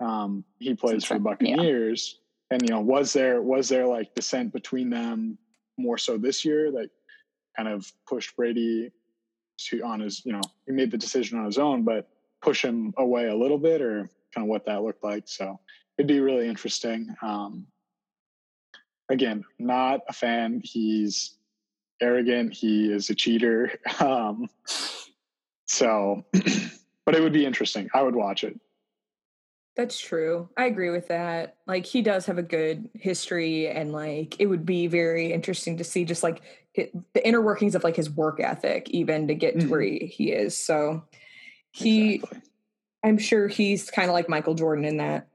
[0.00, 1.56] um, he plays Since for the then, yeah.
[1.56, 5.36] Buccaneers, and you know, was there was there like dissent between them
[5.76, 6.90] more so this year that
[7.60, 8.90] kind of pushed Brady
[9.58, 12.08] to on his, you know, he made the decision on his own, but
[12.40, 15.24] push him away a little bit, or kind of what that looked like.
[15.26, 15.60] So
[15.98, 17.14] it'd be really interesting.
[17.20, 17.66] Um,
[19.10, 20.62] again, not a fan.
[20.64, 21.34] He's
[22.00, 22.54] arrogant.
[22.54, 23.72] He is a cheater.
[24.00, 24.48] Um,
[25.66, 26.24] so,
[27.04, 27.88] but it would be interesting.
[27.94, 28.58] I would watch it.
[29.76, 30.48] That's true.
[30.56, 31.56] I agree with that.
[31.66, 35.84] Like he does have a good history and like it would be very interesting to
[35.84, 36.42] see just like
[36.74, 39.98] it, the inner workings of like his work ethic even to get to where he,
[40.06, 40.56] he is.
[40.56, 41.02] So
[41.70, 42.40] he Exactly.
[43.02, 45.28] I'm sure he's kind of like Michael Jordan in that.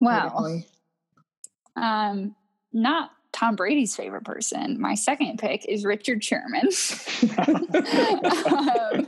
[0.00, 0.22] wow.
[0.24, 0.66] Definitely.
[1.76, 2.34] Um,
[2.72, 4.80] not Tom Brady's favorite person.
[4.80, 6.62] My second pick is Richard Sherman.
[7.38, 9.06] um,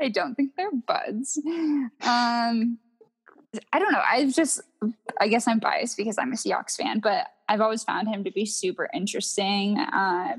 [0.00, 1.40] I don't think they're buds.
[2.02, 2.78] Um,
[3.72, 4.02] I don't know.
[4.08, 4.60] I've just,
[5.20, 8.30] I guess I'm biased because I'm a Seahawks fan, but I've always found him to
[8.30, 9.78] be super interesting.
[9.78, 10.36] Uh,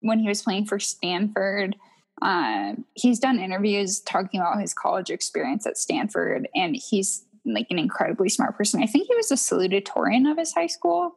[0.00, 1.76] when he was playing for Stanford,
[2.22, 7.78] um, he's done interviews talking about his college experience at Stanford, and he's like an
[7.78, 8.82] incredibly smart person.
[8.82, 11.14] I think he was a salutatorian of his high school,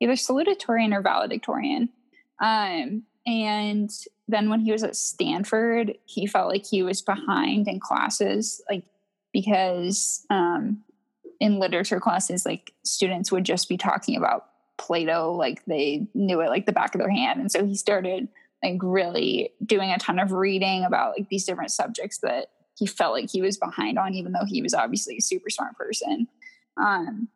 [0.00, 1.88] either salutatorian or valedictorian.
[2.40, 3.90] Um, and
[4.28, 8.84] then when he was at Stanford, he felt like he was behind in classes, like
[9.32, 10.82] because um,
[11.40, 14.46] in literature classes, like students would just be talking about
[14.78, 17.40] Plato, like they knew it like the back of their hand.
[17.40, 18.28] And so he started
[18.62, 23.12] like really doing a ton of reading about like these different subjects that he felt
[23.12, 26.26] like he was behind on, even though he was obviously a super smart person.
[26.76, 27.28] Um,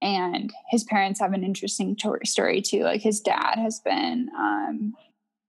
[0.00, 2.84] and his parents have an interesting to- story too.
[2.84, 4.94] Like his dad has been um,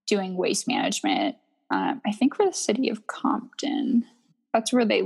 [0.07, 1.35] doing waste management.
[1.71, 4.05] Um, I think for the city of Compton.
[4.53, 5.03] That's where they.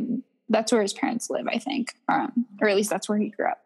[0.50, 1.48] That's where his parents live.
[1.48, 3.60] I think, um, or at least that's where he grew up.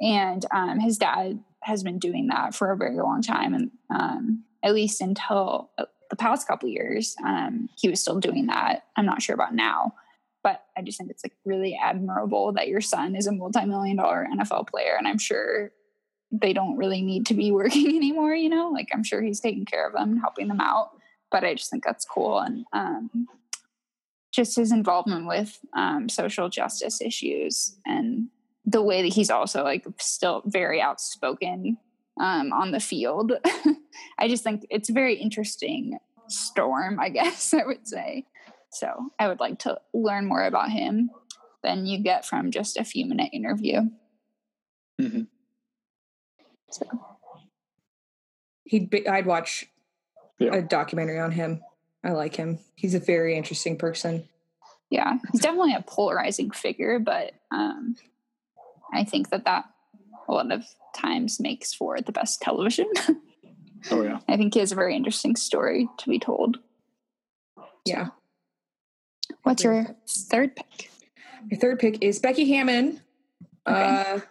[0.00, 4.44] And um, his dad has been doing that for a very long time, and um,
[4.62, 5.70] at least until
[6.10, 8.84] the past couple years, um, he was still doing that.
[8.96, 9.94] I'm not sure about now,
[10.42, 14.26] but I just think it's like really admirable that your son is a multi-million dollar
[14.32, 15.72] NFL player, and I'm sure
[16.30, 18.34] they don't really need to be working anymore.
[18.34, 20.90] You know, like I'm sure he's taking care of them helping them out.
[21.30, 23.26] But I just think that's cool, and um,
[24.34, 28.28] just his involvement with um, social justice issues and
[28.66, 31.76] the way that he's also like still very outspoken
[32.20, 33.32] um, on the field.
[34.18, 38.26] I just think it's a very interesting storm, I guess I would say.
[38.72, 38.88] So
[39.20, 41.10] I would like to learn more about him
[41.62, 43.82] than you get from just a few minute interview.
[45.00, 45.22] Mm-hmm.
[46.70, 46.84] So
[48.64, 49.66] He'd be, I'd watch
[50.38, 50.54] Yeah.
[50.54, 51.62] a documentary on him.
[52.04, 52.58] I like him.
[52.76, 54.28] He's a very interesting person.
[54.90, 57.96] yeah, he's definitely a polarizing figure, but um,
[58.92, 59.64] I think that that
[60.28, 60.64] a lot of
[60.94, 62.90] times makes for the best television.
[63.90, 64.20] Oh yeah.
[64.26, 66.56] I think he has a very interesting story to be told.
[67.84, 68.08] Yeah.
[69.42, 70.90] What's your third pick?
[71.50, 73.02] My third pick is Becky Hammon.
[73.66, 74.22] Uh, she's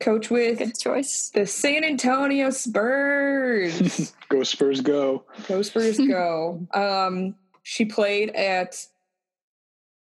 [0.00, 1.30] coach with Good choice.
[1.34, 4.12] the San Antonio Spurs.
[4.28, 5.24] Go Spurs go.
[5.48, 6.66] go Spurs go.
[6.74, 8.76] Um, she played at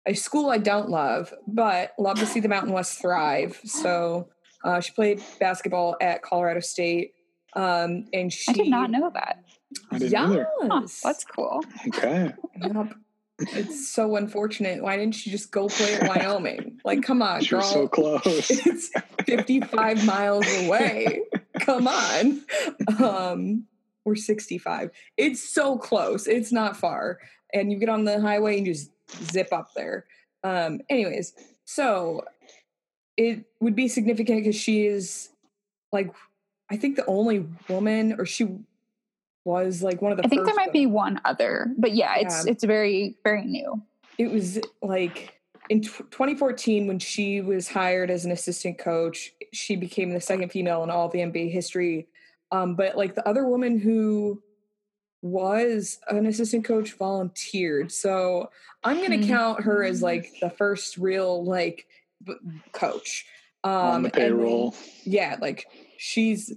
[0.06, 3.60] a school I don't love, but love to see the Mountain West thrive.
[3.66, 4.30] So
[4.64, 7.12] uh, she played basketball at Colorado State.
[7.54, 9.44] Um, and she I did not know that.
[9.92, 10.48] I didn't either.
[10.62, 11.02] Huh, Yes.
[11.04, 11.62] that's cool.
[11.88, 12.34] Okay.
[13.40, 14.82] It's so unfortunate.
[14.82, 16.80] Why didn't she just go play at Wyoming?
[16.84, 17.62] Like, come on, She girl.
[17.62, 18.24] so close.
[18.50, 18.90] it's
[19.26, 21.22] 55 miles away.
[21.60, 22.42] Come on.
[23.00, 23.66] Um,
[24.06, 24.90] we're 65.
[25.18, 26.28] It's so close.
[26.28, 27.20] It's not far.
[27.54, 28.92] And you get on the highway and you just
[29.32, 30.06] zip up there.
[30.44, 31.34] Um, anyways,
[31.66, 32.24] so
[33.18, 35.30] it would be significant because she is
[35.92, 36.14] like,
[36.70, 38.48] I think the only woman, or she
[39.48, 42.16] was like one of the I think there first might be one other, but yeah,
[42.18, 42.52] it's Yeah.
[42.52, 43.82] it's very very new.
[44.20, 45.34] it was like
[45.70, 50.50] in tw 2014 when she was hired as an assistant coach she became the second
[50.52, 52.08] female in all of the nba history
[52.52, 54.42] um, but like the other woman who
[55.22, 58.50] was an assistant coach volunteered so
[58.86, 59.28] i'm going to Hmm.
[59.34, 61.86] count her as like the first real like
[62.24, 62.34] b-
[62.72, 63.26] coach
[63.66, 64.74] um On the and payroll.
[65.04, 65.66] yeah like
[65.98, 66.54] she's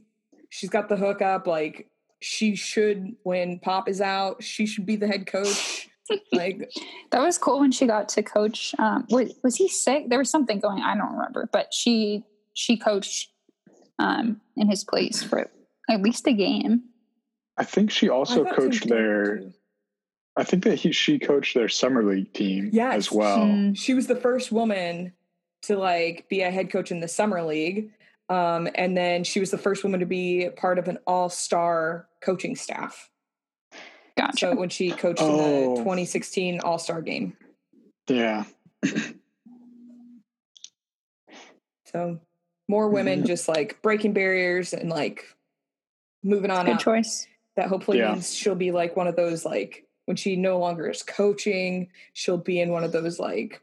[0.50, 1.88] she's got the hookup like
[2.20, 5.88] she should when pop is out she should be the head coach
[6.32, 6.70] like
[7.12, 8.74] That was cool when she got to coach.
[8.78, 10.08] Um, was, was he sick?
[10.08, 10.82] There was something going.
[10.82, 13.30] I don't remember, but she she coached
[13.98, 15.48] um, in his place for
[15.88, 16.82] at least a game.
[17.56, 19.38] I think she also coached Tim their.
[19.38, 19.52] too.
[20.36, 22.96] I think that he she coached their summer league team Yes.
[22.96, 23.46] as well.
[23.46, 23.72] Hmm.
[23.74, 25.12] She was the first woman
[25.62, 27.92] to like be a head coach in the summer league.
[28.30, 32.54] Um, and then she was the first woman to be part of an all-star coaching
[32.56, 33.10] staff.
[34.16, 34.50] Gotcha.
[34.52, 35.74] So when she coached in Oh.
[35.76, 37.36] the 2016 All-Star game.
[38.08, 38.44] Yeah.
[41.86, 42.20] So
[42.68, 43.26] more women Mhm.
[43.26, 45.24] just like breaking barriers and like
[46.22, 46.80] moving on Good up.
[46.80, 47.26] choice.
[47.56, 48.12] That hopefully Yeah.
[48.12, 52.36] means she'll be like one of those like when she no longer is coaching, she'll
[52.38, 53.60] be in one of those like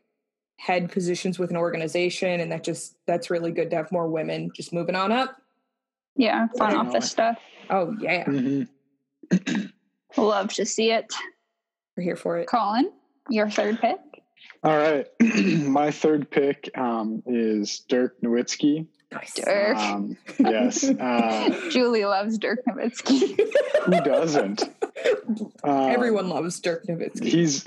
[0.58, 4.50] head positions with an organization and that just that's really good to have more women
[4.54, 5.36] just moving on up.
[6.16, 6.98] Yeah, front Definitely.
[6.98, 7.38] office stuff.
[7.70, 8.64] Oh yeah, hmm
[10.18, 11.14] Love to see it.
[11.96, 12.48] we're here for it.
[12.48, 12.92] Colin,
[13.30, 13.98] your third pick.
[14.64, 15.06] All right.
[15.22, 18.88] My third pick um, is Dirk Nowitzki.
[19.12, 19.34] Nice.
[19.36, 19.78] Dirk.
[19.78, 20.84] Um, yes.
[20.84, 23.40] Uh, Julie loves Dirk Nowitzki.
[23.86, 24.64] who doesn't?
[25.64, 27.26] Um, Everyone loves Dirk Nowitzki.
[27.26, 27.66] he's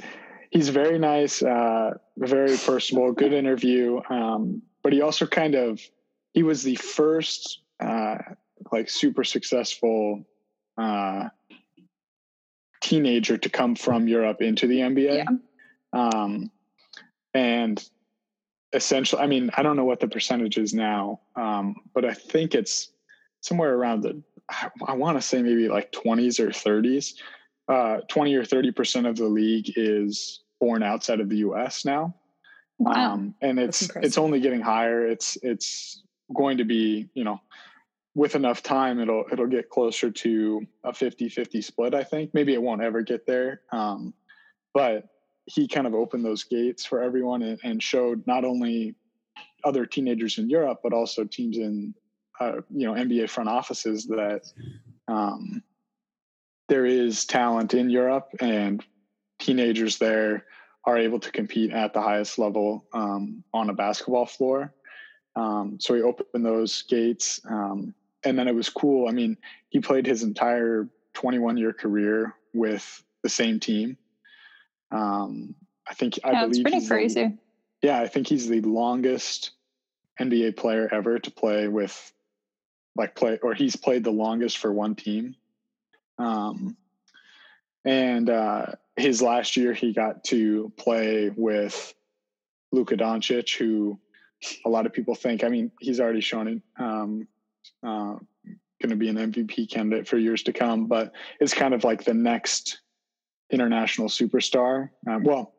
[0.50, 5.80] he's very nice uh very personable good interview um but he also kind of
[6.32, 8.16] he was the first uh
[8.72, 10.24] like super successful
[10.76, 11.28] uh
[12.80, 15.26] teenager to come from europe into the nba
[15.92, 16.50] um
[17.34, 17.88] and
[18.72, 22.54] essentially i mean i don't know what the percentage is now um but i think
[22.54, 22.90] it's
[23.40, 27.14] somewhere around the i, I want to say maybe like 20s or 30s
[27.70, 32.14] uh, 20 or 30 percent of the league is born outside of the us now.
[32.78, 33.14] Wow.
[33.14, 35.06] um, and it's it's only getting higher.
[35.06, 36.02] It's it's
[36.34, 37.40] going to be you know
[38.14, 42.34] with enough time it'll it'll get closer to a 50 50 split i think.
[42.34, 44.14] Maybe it won't ever get there um,
[44.74, 45.08] but
[45.46, 48.94] he kind of opened those gates for everyone and, and showed not only
[49.64, 51.94] other teenagers in Europe, but also teams in
[52.40, 54.42] uh, you know NBA front offices that
[55.08, 55.62] um,
[56.70, 58.82] there is talent in Europe and
[59.40, 60.44] teenagers there
[60.84, 64.72] are able to compete at the highest level um, on a basketball floor.
[65.34, 67.92] Um, so he opened those gates, um,
[68.24, 69.08] and then it was cool.
[69.08, 69.36] I mean,
[69.68, 73.96] he played his entire 21 year career with the same team.
[74.92, 75.56] Um,
[75.88, 77.38] I think I Yeah, it's believe pretty he's the- crazy.
[77.82, 79.50] yeah, I think he's the longest
[80.20, 82.12] NBA player ever to play with,
[82.94, 85.34] like play, or he's played the longest for one team.
[86.20, 86.76] Um,
[87.84, 88.66] and uh,
[88.96, 91.94] his last year, he got to play with
[92.72, 93.98] Luka Doncic, who
[94.64, 95.44] a lot of people think.
[95.44, 96.62] I mean, he's already shown it.
[96.78, 97.26] Um,
[97.82, 98.16] uh,
[98.80, 102.04] going to be an MVP candidate for years to come, but it's kind of like
[102.04, 102.80] the next
[103.50, 104.90] international superstar.
[105.06, 105.54] Um, well,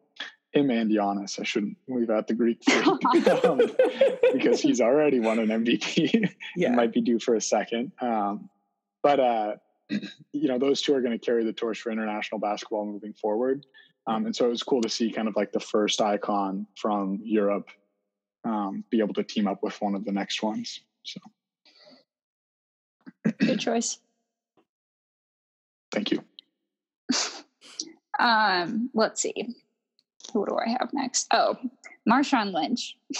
[0.52, 1.40] him and Giannis.
[1.40, 3.62] I shouldn't leave out the Greek freak, um,
[4.34, 6.30] because he's already won an MVP.
[6.56, 6.70] yeah.
[6.70, 7.92] He might be due for a second.
[8.02, 8.50] Um,
[9.04, 9.56] but uh,
[10.34, 13.66] you know, those two are going to carry the torch for international basketball moving forward.
[14.08, 17.20] Um, and so it was cool to see kind of like the first icon from
[17.24, 17.70] Europe
[18.44, 20.82] um, be able to team up with one of the next ones.
[21.04, 21.20] So
[23.40, 24.00] Good choice.
[25.92, 26.24] thank you.
[28.20, 29.56] Um, let's see.
[30.32, 31.28] Who do I have next?
[31.34, 31.56] Oh,
[32.08, 32.98] Marshawn Lynch.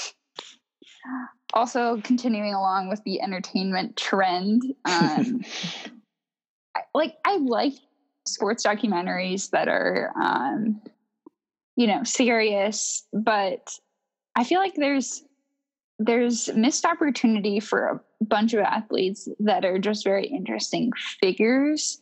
[1.54, 4.64] Also continuing along with the entertainment trend.
[4.86, 5.42] Um,
[6.94, 7.74] like I like
[8.28, 10.82] sports documentaries that are um,
[11.76, 13.76] you know, serious, but
[14.36, 15.24] I feel like there's
[16.00, 22.02] there's missed opportunity for a bunch of athletes that are just very interesting figures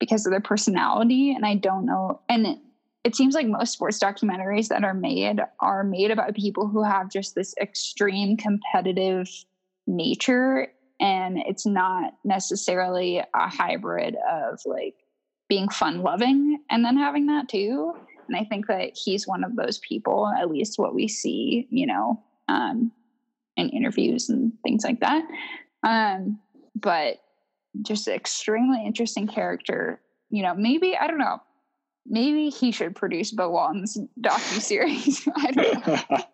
[0.00, 2.58] because of their personality and i don't know and it,
[3.04, 7.08] it seems like most sports documentaries that are made are made about people who have
[7.08, 9.28] just this extreme competitive
[9.86, 10.66] nature
[11.00, 14.94] and it's not necessarily a hybrid of like
[15.48, 17.94] being fun loving and then having that too
[18.28, 21.86] and i think that he's one of those people at least what we see you
[21.86, 22.92] know um,
[23.56, 25.24] in interviews and things like that
[25.82, 26.38] um,
[26.74, 27.18] but
[27.82, 30.00] just extremely interesting character.
[30.30, 31.40] You know, maybe I don't know.
[32.06, 35.28] Maybe he should produce Bo Walton's docu series.
[35.36, 35.98] I don't know.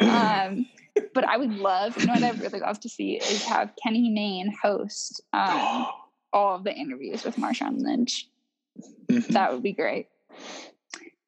[0.00, 0.66] Um,
[1.14, 4.10] but I would love, you know, what I'd really love to see is have Kenny
[4.10, 5.86] Mayne host um,
[6.32, 8.28] all of the interviews with Marshawn Lynch.
[9.08, 9.26] Mhm.
[9.28, 10.08] That would be great.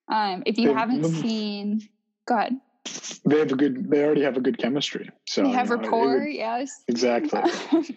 [0.09, 1.89] Um, if you They- haven't them- seen,
[2.27, 2.61] go ahead.
[3.25, 3.91] they have a good.
[3.91, 5.11] They already have a good chemistry.
[5.27, 6.83] So they have you know, rapport, would- yes.
[6.89, 7.41] exactly.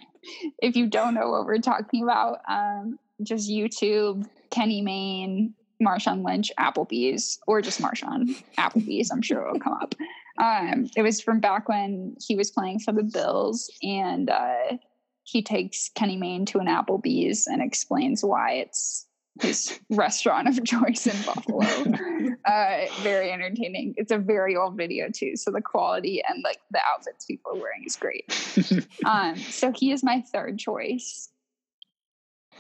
[0.61, 6.51] if you don't know what we're talking about, um, just YouTube Kenny Mayne, Marshawn Lynch,
[6.59, 9.11] Applebee's, or just Marshawn Applebee's.
[9.11, 9.95] I'm sure it'll come up.
[10.42, 14.78] Um, it was from back when he was playing for the Bills, and uh,
[15.24, 19.08] he takes Kenny Mayne to an Applebee's and explains why it's
[19.39, 21.66] his restaurant of choice in Buffalo.
[22.46, 23.94] uh, very entertaining.
[23.98, 27.60] It's a very old video too, so the quality and like the outfits people are
[27.60, 28.26] wearing is great.
[29.06, 31.30] Um, so he is my third choice.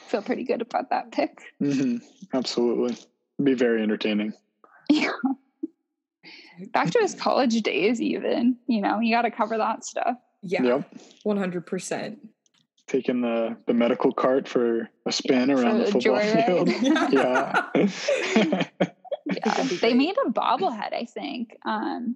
[0.07, 1.39] Feel pretty good about that pick.
[1.59, 1.97] hmm
[2.33, 2.97] Absolutely,
[3.43, 4.33] be very entertaining.
[4.89, 5.11] Yeah.
[6.73, 8.57] Back to his college days, even.
[8.67, 10.17] You know, you got to cover that stuff.
[10.41, 10.63] yeah.
[10.63, 10.95] Yep.
[11.25, 12.17] 100%.
[12.87, 16.45] Taking the the medical cart for a spin around the For a football joyride.
[16.45, 16.69] field.
[17.13, 18.67] yeah.
[19.25, 19.39] Yeah.
[19.45, 21.55] that'd They made a bobblehead, I think.
[21.65, 22.15] Um,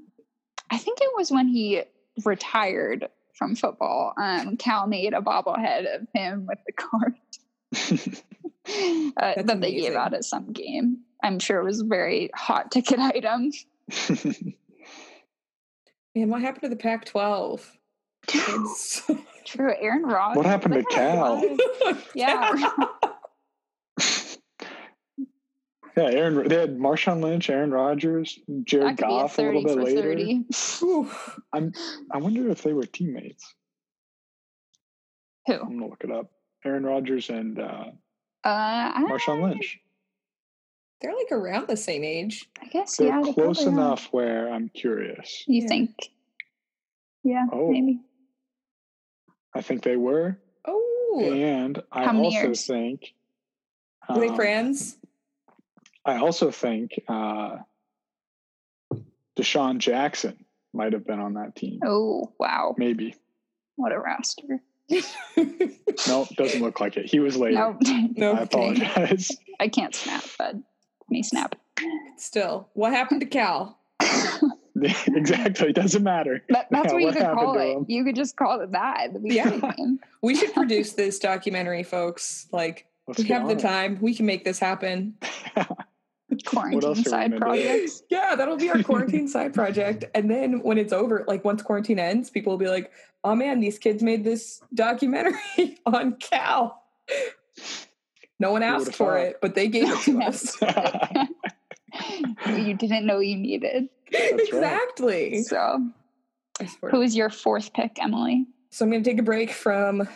[0.70, 1.84] I think it was when he
[2.26, 4.14] retired from football.
[4.18, 7.14] Um, Cal made a bobblehead of him with the cart
[9.18, 11.00] uh, That's that they gave out at some game.
[11.24, 13.52] I'm sure it was a very hot ticket item.
[16.16, 17.72] Man, what happened to the Pac 12?
[19.46, 20.38] True, Aaron Rodgers.
[20.38, 21.58] What happened to Look Cal?
[22.16, 22.56] Yeah.
[25.96, 26.48] yeah, Aaron.
[26.48, 29.74] They had Marshawn Lynch, Aaron Rodgers, Jared That could be a Goff a little bit
[29.74, 30.02] for later.
[30.02, 30.46] 30.
[30.80, 31.12] Whew.
[31.54, 33.54] I wonder if they were teammates.
[35.48, 35.54] Who?
[35.54, 36.32] I'm gonna look it up.
[36.66, 37.86] Aaron Rodgers and uh,
[38.44, 39.80] Uh, I, Marshawn Lynch.
[41.02, 42.50] They're like around the same age.
[42.62, 43.22] I guess, They're yeah.
[43.22, 43.86] they close probably are.
[43.86, 45.44] enough where I'm curious.
[45.48, 45.68] You Yeah.
[45.68, 45.92] think?
[47.24, 47.72] Yeah, Oh.
[47.72, 48.00] maybe.
[49.54, 52.66] I think they were, Oh, and I How also years?
[52.68, 53.14] think.
[54.10, 54.98] were they um, friends?
[56.04, 57.58] I also think uh,
[59.38, 61.80] DeSean Jackson might have been on that team.
[61.86, 62.76] Oh, wow.
[62.78, 63.16] Maybe.
[63.76, 64.62] What a roster.
[66.08, 67.06] No, doesn't look like it.
[67.10, 67.54] He was late.
[67.54, 68.82] No, No I kidding.
[68.84, 69.32] apologize.
[69.60, 70.56] I can't snap, but
[71.10, 71.56] me snap.
[72.18, 73.80] Still, what happened to Cal?
[75.08, 75.70] exactly.
[75.70, 76.44] It doesn't matter.
[76.50, 77.90] That, that's Yeah, what you what could call it.
[77.90, 79.74] You could just call it that at the Yeah.
[80.22, 82.48] We should produce this documentary, folks.
[82.52, 83.60] Like, Let's we have the it.
[83.60, 83.98] time.
[84.02, 85.16] We can make this happen.
[86.46, 87.40] Quarantine side gonna do?
[87.40, 88.04] projects.
[88.10, 90.06] Yeah, that'll be our quarantine side project.
[90.14, 92.92] And then when it's over, like once quarantine ends, people will be like,
[93.24, 96.84] oh man, these kids made this documentary on Cal.
[98.46, 100.56] No one asked for it, but they gave it to us.
[102.56, 103.90] you didn't know you needed.
[104.14, 104.40] right.
[104.40, 105.42] exactly.
[105.42, 105.90] So,
[106.92, 108.46] who is your fourth pick, Emily?
[108.70, 110.08] So I'm going to take a break from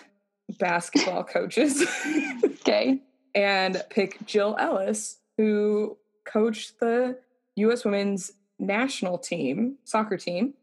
[0.59, 1.83] basketball coaches
[2.43, 2.99] Okay.
[3.33, 7.17] and pick Jill Ellis, who coached the
[7.55, 7.83] U.S.
[7.83, 10.53] women's national team, soccer team.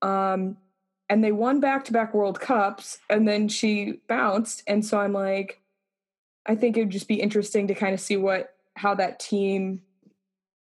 [0.00, 0.56] Um,
[1.10, 4.62] and they won back to back World Cups, and then she bounced.
[4.66, 5.61] And so I'm like,
[6.46, 9.82] I think it would just be interesting to kind of see what, how that team,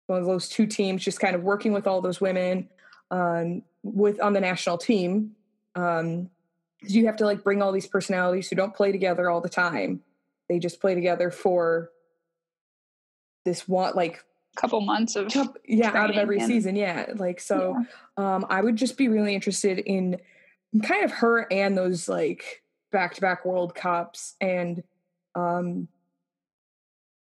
[0.07, 2.69] one of those two teams, just kind of working with all those women
[3.11, 5.35] um, with on the national team.
[5.75, 6.29] Um,
[6.79, 9.49] because you have to like bring all these personalities who don't play together all the
[9.49, 10.01] time.
[10.47, 11.89] They just play together for
[13.45, 14.23] this one, like
[14.55, 16.75] Couple months of Cup- yeah, out of every and- season.
[16.75, 17.13] Yeah.
[17.15, 17.83] Like, so
[18.15, 20.19] um, I would just be really interested in
[20.83, 24.83] kind of her and those like back to back World Cups and
[25.37, 25.87] um,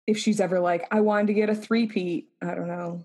[0.07, 2.29] if she's ever like, I wanted to get a three peat.
[2.41, 3.05] I don't know.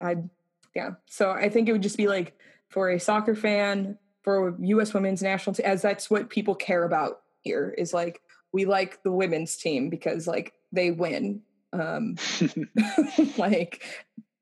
[0.00, 0.28] I'd,
[0.74, 0.90] yeah.
[1.06, 2.36] So I think it would just be like
[2.68, 4.92] for a soccer fan, for U.S.
[4.92, 8.20] women's national team, as that's what people care about here is like,
[8.52, 11.42] we like the women's team because like they win.
[11.72, 12.16] Um,
[13.38, 13.84] like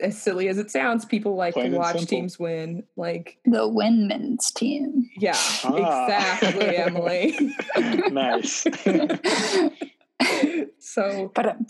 [0.00, 2.84] as silly as it sounds, people like Plain to watch teams win.
[2.96, 5.10] Like, the women's team.
[5.16, 5.34] yeah,
[5.64, 6.04] Ah.
[6.06, 7.54] exactly, Emily.
[8.10, 8.66] nice.
[10.78, 11.66] so But um,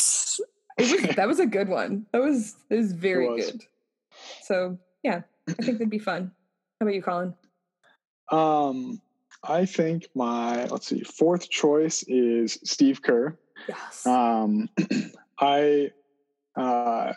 [0.78, 2.06] it was that was a good one.
[2.12, 3.50] That was it was very was.
[3.50, 3.64] good.
[4.42, 6.32] So yeah, I think that'd be fun.
[6.80, 7.34] How about you, Colin?
[8.30, 9.00] Um,
[9.42, 13.36] I think my let's see, fourth choice is Steve Kerr.
[13.68, 14.06] Yes.
[14.06, 14.68] Um,
[15.40, 15.90] I
[16.56, 17.12] uh,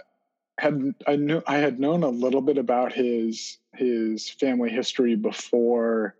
[0.58, 6.16] had I knew I had known a little bit about his his family history before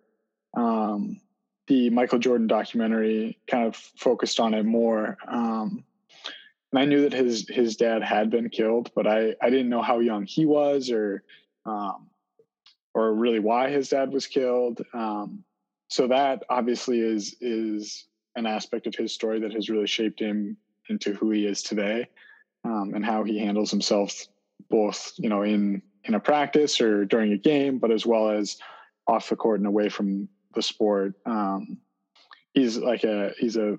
[0.56, 1.20] um,
[1.68, 5.18] the Michael Jordan documentary kind of focused on it more.
[5.28, 5.84] Um,
[6.72, 9.82] and I knew that his his dad had been killed, but I I didn't know
[9.82, 11.24] how young he was or
[11.66, 12.10] um,
[12.94, 14.82] or really why his dad was killed.
[14.94, 15.44] Um,
[15.90, 18.06] so that obviously is is
[18.36, 20.58] an aspect of his story that has really shaped him
[20.90, 22.08] into who he is today
[22.64, 24.28] um, and how he handles himself
[24.70, 28.58] both you know in in a practice or during a game but as well as
[29.08, 31.78] off the court and away from the sport um,
[32.54, 33.78] he's like a he's a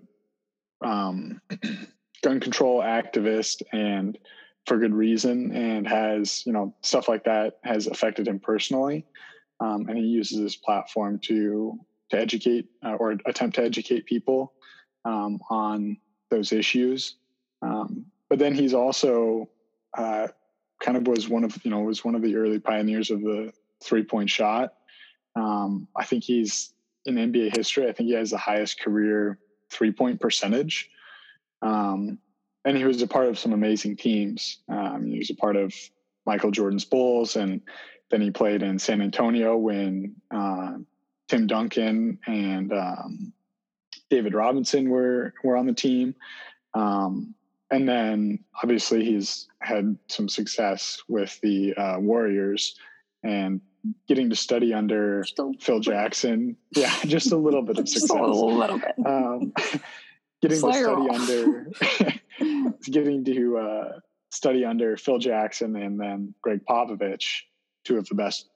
[0.84, 1.40] um,
[2.22, 4.18] gun control activist and
[4.66, 9.04] for good reason and has you know stuff like that has affected him personally
[9.60, 11.78] um, and he uses his platform to
[12.10, 14.52] to educate uh, or attempt to educate people
[15.04, 15.96] um, on
[16.30, 17.16] those issues.
[17.62, 19.46] Um, but then he's also
[19.98, 20.26] uh,
[20.80, 23.52] kind of was one of you know was one of the early pioneers of the
[23.84, 24.72] three point shot.
[25.36, 26.72] Um, I think he's
[27.04, 27.86] in NBA history.
[27.86, 29.38] I think he has the highest career
[29.70, 30.88] three point percentage.
[31.60, 32.18] Um,
[32.64, 34.60] and he was a part of some amazing teams.
[34.66, 35.74] Um, he was a part of
[36.24, 37.60] Michael Jordan's Bulls, and
[38.10, 40.78] then he played in San Antonio when uh,
[41.28, 43.34] Tim Duncan and um,
[44.08, 46.14] David Robinson were were on the team.
[46.72, 47.34] Um,
[47.72, 52.76] and then obviously he's had some success with the uh, Warriors
[53.24, 53.60] and
[54.06, 55.24] getting to study under a-
[55.60, 56.56] Phil Jackson.
[56.76, 58.20] Yeah, just a little bit of Just a success.
[58.20, 58.94] little, little bit.
[59.04, 59.52] Um,
[60.42, 61.66] getting to study under
[62.84, 63.98] getting to uh,
[64.30, 67.40] study under Phil Jackson and then Gregg Popovich,
[67.84, 68.48] two of the best,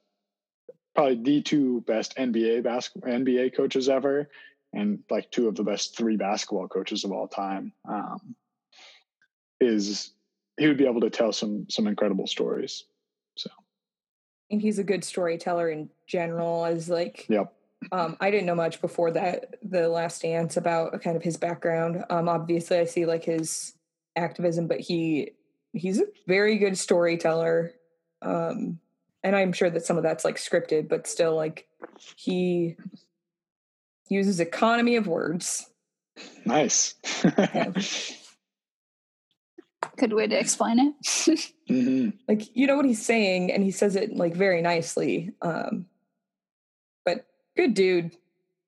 [0.95, 4.31] probably the two best NBA basketball NBA coaches ever,
[4.73, 7.73] and like two of the best three basketball coaches of all time.
[7.89, 8.35] Um,
[9.61, 10.13] is
[10.59, 12.85] he would be able to tell some some incredible stories.
[13.37, 13.51] So
[14.51, 16.65] And he's a good storyteller in general.
[16.65, 17.53] As like, yep,
[17.93, 19.57] um, I didn't know much before that.
[19.63, 22.05] The Last Dance about kind of his background.
[22.11, 23.75] Um, obviously, I see like his
[24.17, 25.33] activism, but he
[25.73, 27.73] he's a very good storyteller.
[28.23, 28.81] Um,
[29.23, 31.67] and I'm sure that some of that's like scripted, but still, like
[32.17, 32.77] he
[34.09, 35.69] uses economy of words.
[36.45, 36.95] nice.
[39.97, 41.53] Good way to explain it.
[41.69, 45.87] hmm like you know what he's saying and he says it like very nicely um
[47.05, 47.27] but
[47.57, 48.13] good dude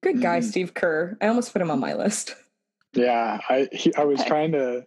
[0.03, 0.45] good guy Mhm.
[0.45, 2.35] steve kerr i almost put him on my list
[2.95, 4.29] Yeah, I he, I was Okay.
[4.29, 4.87] trying to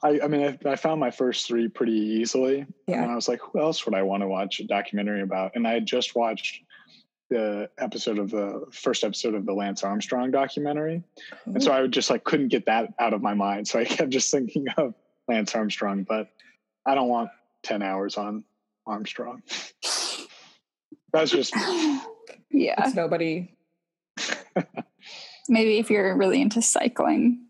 [0.00, 2.64] I, I mean, I, I found my first three pretty easily.
[2.86, 3.02] Yeah.
[3.02, 5.50] And I was like, who else would I want to watch a documentary about?
[5.56, 6.62] And I had just watched
[7.30, 11.02] the episode of the first episode of the Lance Armstrong documentary.
[11.46, 13.66] And so I would just like couldn't get that out of my mind.
[13.66, 14.94] So I kept just thinking of
[15.28, 16.28] Lance Armstrong, but
[16.86, 17.30] I don't want
[17.64, 18.44] 10 hours on
[18.86, 19.42] Armstrong.
[21.12, 21.54] That's just
[22.50, 22.74] yeah.
[22.86, 23.54] It's nobody.
[25.48, 27.46] Maybe if you're really into cycling.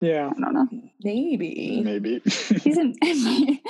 [0.00, 0.68] yeah, I don't know.
[1.02, 1.80] Maybe.
[1.84, 2.20] maybe.
[2.24, 3.60] He's in maybe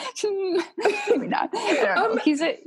[1.29, 1.51] not.
[1.55, 2.11] I don't know.
[2.13, 2.59] Um, He's a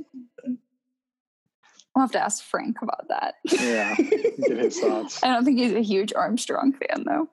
[1.94, 3.36] We'll have to ask Frank about that.
[3.44, 3.94] yeah.
[3.94, 5.22] Get his thoughts.
[5.22, 7.28] I don't think he's a huge Armstrong fan though.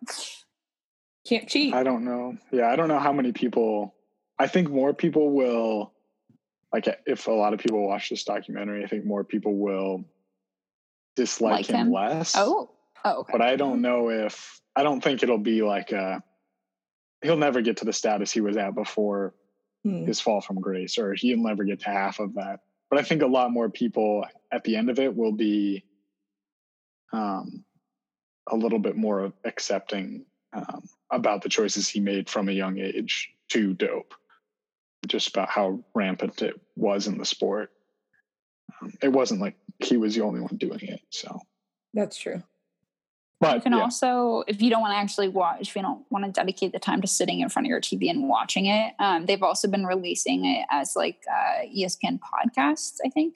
[1.28, 1.74] Can't cheat.
[1.74, 2.38] I don't know.
[2.52, 3.96] Yeah, I don't know how many people.
[4.40, 5.94] I think more people will,
[6.74, 10.04] like, if a lot of people watch this documentary, I think more people will
[11.16, 11.92] dislike Like him, him?
[11.94, 12.34] less.
[12.36, 12.72] Oh.
[13.06, 13.32] Oh, okay.
[13.34, 16.24] but I don't know if I don't think it'll be like a.
[17.22, 19.34] He'll never get to the status he was at before
[19.84, 20.06] Hmm.
[20.06, 22.62] his fall from grace, or he'll never get to half of that.
[22.90, 25.84] But I think a lot more people at the end of it will be
[27.12, 27.66] um,
[28.50, 33.32] a little bit more accepting um, about the choices he made from a young age
[33.50, 34.14] to dope,
[35.08, 37.72] just about how rampant it was in the sport.
[38.82, 41.02] Um, it wasn't like he was the only one doing it.
[41.10, 41.40] So,
[41.94, 42.42] That's true.
[43.40, 46.06] but You can yeah, also, if you don't want to actually watch, if you don't
[46.10, 48.94] want to dedicate the time to sitting in front of your TV and watching it,
[49.00, 52.98] um, they've also been releasing it as like uh, ESPN podcasts.
[53.06, 53.36] I think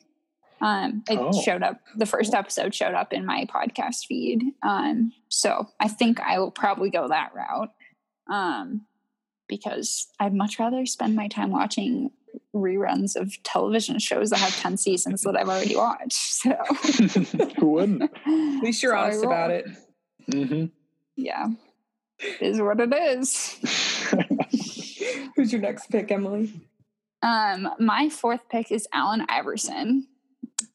[0.62, 1.32] um, it Oh.
[1.42, 1.80] showed up.
[1.96, 6.52] The first episode showed up in my podcast feed, um, so I think I will
[6.52, 7.72] probably go that route
[8.30, 8.82] um,
[9.48, 12.12] because I'd much rather spend my time watching
[12.56, 16.14] reruns of television shows that have 10 seasons that I've already watched.
[16.38, 16.52] So
[17.60, 18.04] who wouldn't?
[18.26, 19.60] At least you're So honest about roll.
[19.60, 19.66] it.
[20.50, 20.66] hmm
[21.16, 21.48] yeah,
[22.20, 23.58] it is what it is.
[25.36, 26.52] Who's your next pick, Emily?
[27.24, 30.08] Um, my fourth pick is Allen Iverson.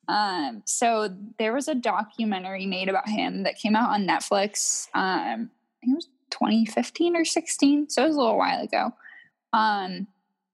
[0.08, 4.88] Um, so there was a documentary made about him that came out on Netflix.
[4.94, 8.92] Um, I think it was 2015 or 16, so it was a little while ago.
[9.52, 10.06] Um,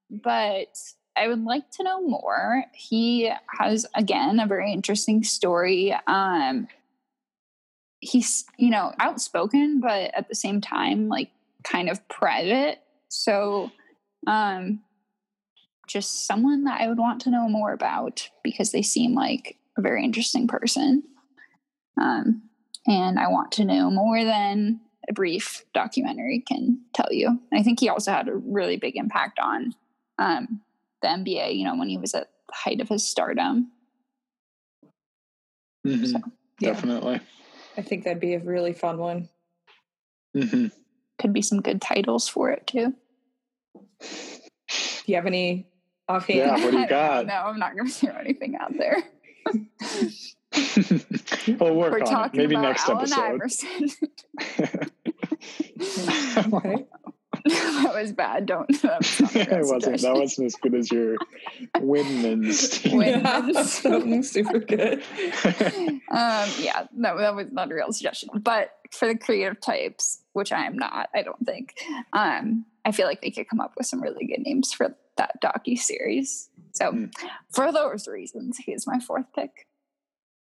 [0.09, 0.77] but
[1.15, 2.63] I would like to know more.
[2.73, 5.95] He has again a very interesting story.
[6.07, 6.67] Um,
[7.99, 11.29] he's you know outspoken, but at the same time like
[11.63, 12.81] kind of private.
[13.09, 13.71] So
[14.27, 14.81] um
[15.89, 19.81] just someone that I would want to know more about because they seem like a
[19.81, 21.03] very interesting person.
[21.99, 22.43] Um,
[22.87, 24.79] and I want to know more than
[25.09, 27.39] a brief documentary can tell you.
[27.51, 29.73] I think he also had a really big impact on
[30.19, 30.61] um,
[31.01, 33.71] the NBA, you know, when he was at the height of his stardom.
[35.85, 36.19] Mhm, So,
[36.59, 36.73] Yeah.
[36.73, 37.19] Definitely.
[37.77, 39.29] I think that'd be a really fun one.
[40.33, 40.67] hmm
[41.17, 42.93] could be some good titles for it too.
[43.99, 45.67] Do you have any
[46.09, 46.39] offhand?
[46.39, 47.25] Yeah, what do you got?
[47.27, 48.97] No, I'm not going to throw anything out there.
[51.59, 52.05] we'll work We're on it.
[52.05, 53.21] talking Maybe about next Allen episode.
[53.21, 53.89] Iverson.
[56.37, 56.85] Okay.
[57.45, 58.45] that was bad.
[58.47, 58.67] Don't.
[58.81, 60.01] That was not it wasn't.
[60.01, 61.15] That wasn't as good as your
[61.77, 62.97] Windman's team.
[62.97, 65.01] Win- Yeah, something super good.
[66.11, 68.29] um, yeah, no, that was not a real suggestion.
[68.41, 71.75] But for the creative types, which I am not, I don't think.
[72.13, 75.39] Um, I feel like they could come up with some really good names for that
[75.41, 76.49] docu series.
[76.71, 77.11] So, Mm.
[77.51, 79.67] for those reasons, he's my fourth pick.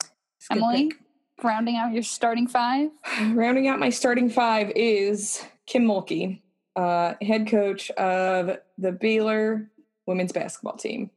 [0.01, 0.99] It's Emily, pick.
[1.45, 2.91] rounding out your starting five.
[3.33, 6.41] Rounding out my starting five is Kim Mulkey,
[6.77, 9.71] uh, head coach of the Baylor
[10.07, 11.11] women's basketball team.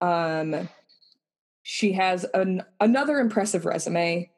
[0.00, 0.68] Um,
[1.62, 4.30] she has an, another impressive resume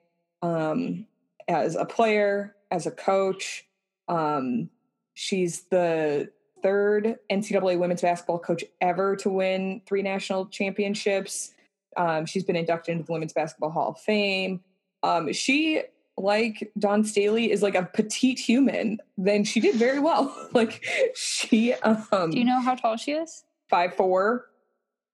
[0.42, 1.06] um,
[1.48, 3.64] as a player, as a coach.
[4.08, 4.68] Um,
[5.14, 6.30] she's the
[6.64, 11.52] third NCAA women's basketball coach ever to win three national championships.
[11.96, 14.60] Um, she's been inducted into the Women's Basketball Hall of Fame.
[15.02, 15.82] Um, she,
[16.16, 18.98] like Dawn Staley, is like a petite human.
[19.18, 20.34] Then she did very well.
[20.52, 20.82] like
[21.14, 23.44] she, um, Do you know how tall she is?
[23.68, 24.46] five four.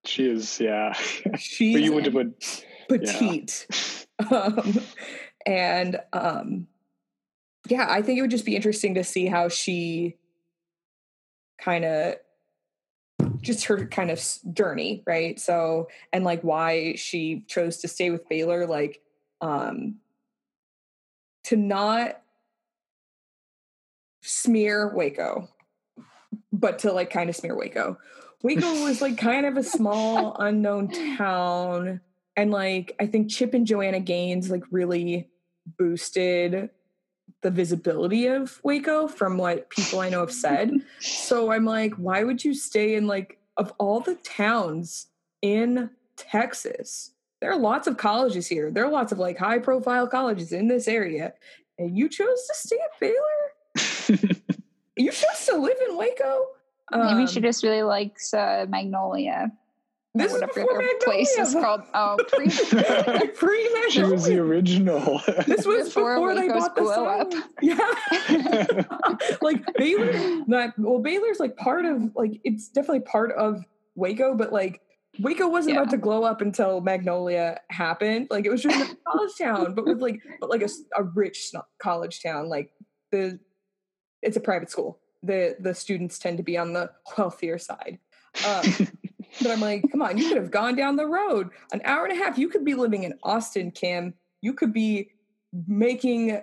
[0.05, 0.93] she is, yeah.
[1.37, 2.33] She's but you would would
[2.87, 3.67] petite.
[4.31, 4.79] Um,
[5.45, 6.67] and um,
[7.67, 10.15] yeah, I think it would just be interesting to see how she
[11.63, 12.15] kind of
[13.41, 15.39] just her kind of journey, right?
[15.39, 19.01] So, and like why she chose to stay with Baylor, like
[19.41, 19.95] um,
[21.45, 22.21] to not
[24.21, 25.49] smear Waco,
[26.51, 27.97] but to like kind of smear Waco.
[28.43, 32.01] Waco was like kind of a small unknown town
[32.35, 35.29] and like I think Chip and Joanna Gaines like really
[35.77, 36.69] boosted
[37.41, 40.73] the visibility of Waco from what people I know have said.
[40.99, 45.07] so I'm like, why would you stay in like of all the towns
[45.41, 47.11] in Texas?
[47.39, 48.69] There are lots of colleges here.
[48.71, 51.33] There are lots of like high profile colleges in this area.
[51.79, 54.29] And you chose to stay at Baylor?
[54.95, 56.45] you chose to live in Waco?
[56.91, 59.51] Maybe Um, she just really likes uh, Magnolia.
[60.13, 61.81] Or this is whatever before their place is called.
[61.93, 65.21] Oh, pre- pre she was the original.
[65.47, 67.33] This was Before before, they bought the blow up.
[67.61, 69.35] Yeah.
[69.41, 73.63] like Baylor, not well, Baylor's like part of like it's definitely part of
[73.95, 74.81] Waco, but like
[75.19, 75.81] Waco wasn't Yeah.
[75.81, 78.27] about to glow up until Magnolia happened.
[78.29, 81.51] Like it was just a college town, but with like but like a rich
[81.81, 82.47] college town.
[82.49, 82.71] Like
[83.11, 83.39] the
[84.21, 84.99] it's a private school.
[85.23, 87.99] The the students tend to be on the wealthier side.
[88.47, 88.63] Um,
[89.41, 92.19] but I'm like, come on, you could have gone down the road an hour and
[92.19, 92.37] a half.
[92.37, 94.13] You could be living in Austin, Kim.
[94.41, 95.11] You could be
[95.67, 96.41] making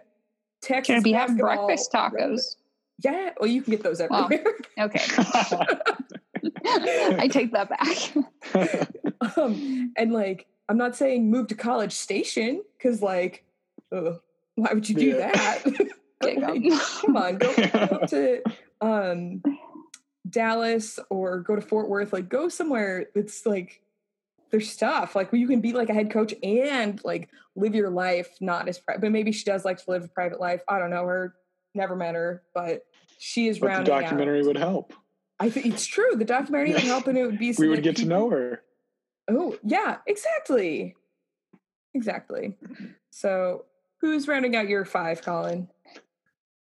[0.63, 2.21] Texas Should be having breakfast relevant.
[2.39, 2.57] tacos.
[3.05, 4.55] Yeah, well, you can get those Well, everywhere.
[4.81, 5.01] Okay,
[6.67, 8.89] I take that back.
[9.37, 13.45] um, and like, I'm not saying move to College Station because, like,
[13.93, 14.21] ugh,
[14.57, 15.33] why would you do Yeah.
[15.33, 15.65] that?
[16.21, 16.41] Like,
[17.01, 18.43] come on, go, go to
[18.81, 19.41] um,
[20.29, 22.13] Dallas or go to Fort Worth.
[22.13, 23.83] Like, go somewhere that's like
[24.51, 28.31] there's stuff like you can be like a head coach and like live your life
[28.41, 29.03] not as private.
[29.03, 30.63] But maybe she does like to live a private life.
[30.69, 31.35] I don't know her.
[31.75, 32.85] Never met her, but
[33.19, 34.47] she is but the documentary out.
[34.47, 34.95] would help.
[35.41, 36.17] I think it's true.
[36.17, 37.55] The documentary would help, and it would be.
[37.59, 38.63] We would get to know her.
[39.31, 40.97] Oh yeah, exactly,
[41.95, 42.57] exactly.
[43.11, 43.67] So
[44.01, 45.69] who's rounding out your five, Colin?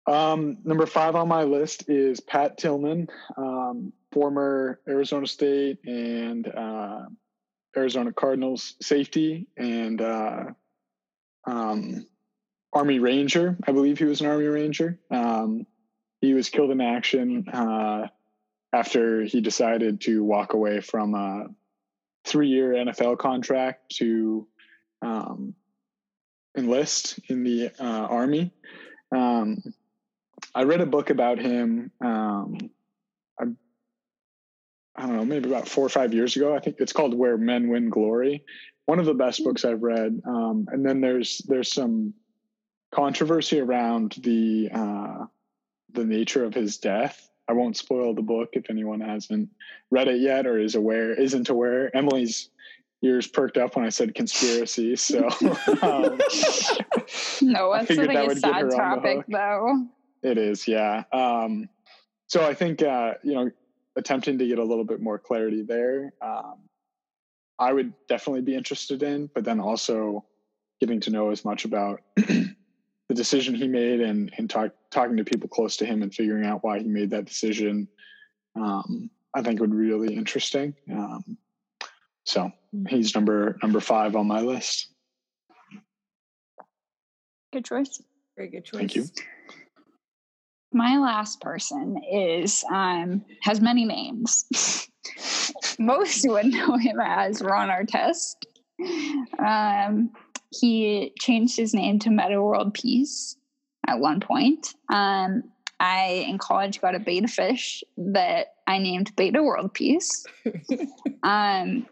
[0.07, 7.05] Um, number five on my list is Pat Tillman, um, former Arizona State and uh,
[7.75, 10.43] Arizona Cardinals safety and uh,
[11.45, 12.05] um,
[12.71, 13.57] Army Ranger.
[13.67, 14.99] I believe he was an Army Ranger.
[15.09, 15.65] Um,
[16.21, 18.07] he was killed in action uh,
[18.73, 21.47] after he decided to walk away from a
[22.25, 24.47] three-year NFL contract to
[25.01, 25.55] um,
[26.55, 28.51] enlist in the uh, Army.
[30.55, 31.91] I read a book about him.
[31.99, 32.57] Um,
[33.37, 33.43] I,
[34.95, 36.55] I don't know, maybe about four or five years ago.
[36.55, 38.43] I think it's called "Where Men Win Glory."
[38.85, 40.21] One of the best books I've read.
[40.25, 42.13] Um, and then there's there's some
[42.93, 45.25] controversy around the uh,
[45.91, 47.29] the nature of his death.
[47.47, 49.49] I won't spoil the book if anyone hasn't
[49.91, 51.95] read it yet or is aware isn't aware.
[51.95, 52.49] Emily's
[53.03, 55.27] ears perked up when I said conspiracy, so
[55.81, 56.19] um,
[57.41, 59.87] No, I that's figured that a would get sad her topic, though.
[60.25, 61.03] It is, yeah.
[61.13, 61.69] Um,
[62.25, 63.51] so I think uh, you know,
[63.95, 66.55] attempting to get a little bit more clarity there, um,
[67.59, 69.29] I would definitely be interested in.
[69.35, 70.25] But then also
[70.81, 72.55] getting to know as much about the
[73.13, 76.63] decision he made and and talk, talking to people close to him and figuring out
[76.63, 77.87] why he made that decision,
[78.55, 80.73] um, I think would be really interesting.
[80.91, 81.37] Um,
[82.23, 82.51] so
[82.89, 84.87] he's number number five on my list.
[87.53, 88.01] Good choice.
[88.35, 88.79] Very good choice.
[88.79, 89.05] Thank you.
[90.75, 94.45] My last person is um has many names.
[95.79, 98.35] Most would know him as Ron Artest.
[99.39, 100.11] Um,
[100.51, 103.37] he changed his name to Metta World Peace
[103.87, 104.73] at one point.
[104.91, 105.43] Um,
[105.79, 110.25] I in college got a beta fish that I named Beta World Peace.
[111.23, 111.87] Um,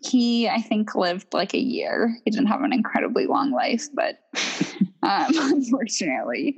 [0.00, 2.16] he I think lived like a year.
[2.24, 4.20] He didn't have an incredibly long life, but
[5.02, 6.54] um, unfortunately.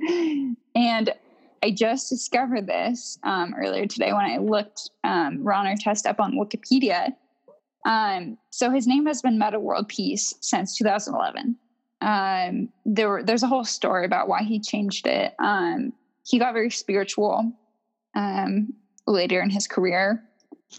[0.75, 1.11] And
[1.63, 6.33] I just discovered this um, earlier today when I looked um, Ron Artest up on
[6.33, 7.13] Wikipedia.
[7.85, 11.55] Um, so his name has been Metta World Peace since 2011.
[12.01, 15.33] Um, there, were- there's a whole story about why he changed it.
[15.39, 15.93] Um,
[16.25, 17.51] he got very spiritual
[18.15, 18.73] um,
[19.07, 20.23] later in his career.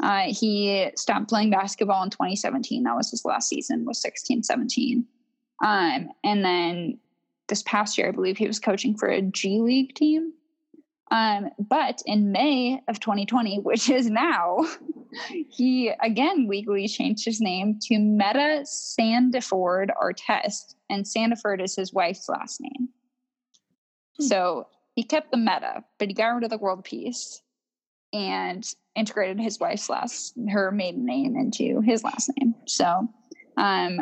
[0.01, 2.85] Uh, he stopped playing basketball in 2017.
[2.85, 5.05] That was his last season, was 16, 17.
[5.65, 6.99] Um, and then
[7.49, 10.33] this past year, I believe he was coaching for a G League team.
[11.11, 14.59] Um, but in May of 2020, which is now,
[15.49, 22.29] he again legally changed his name to Metta Sandiford Artest, and Sandiford is his wife's
[22.29, 22.89] last name.
[24.21, 27.43] So he kept the meta, but he got rid of the world peace
[28.13, 32.55] and integrated his wife's last, her maiden name into his last name.
[32.67, 33.09] So
[33.57, 34.01] um,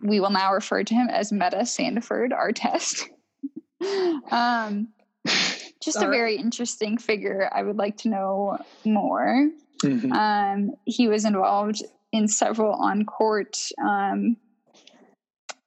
[0.00, 3.04] we will now refer to him as Metta Sandiford Artest.
[4.32, 4.88] um,
[5.80, 6.10] just a right.
[6.10, 7.48] very interesting figure.
[7.52, 9.48] I would like to know more.
[9.82, 10.12] Mhm.
[10.12, 13.56] Um, he was involved in several on court.
[13.82, 14.36] Um,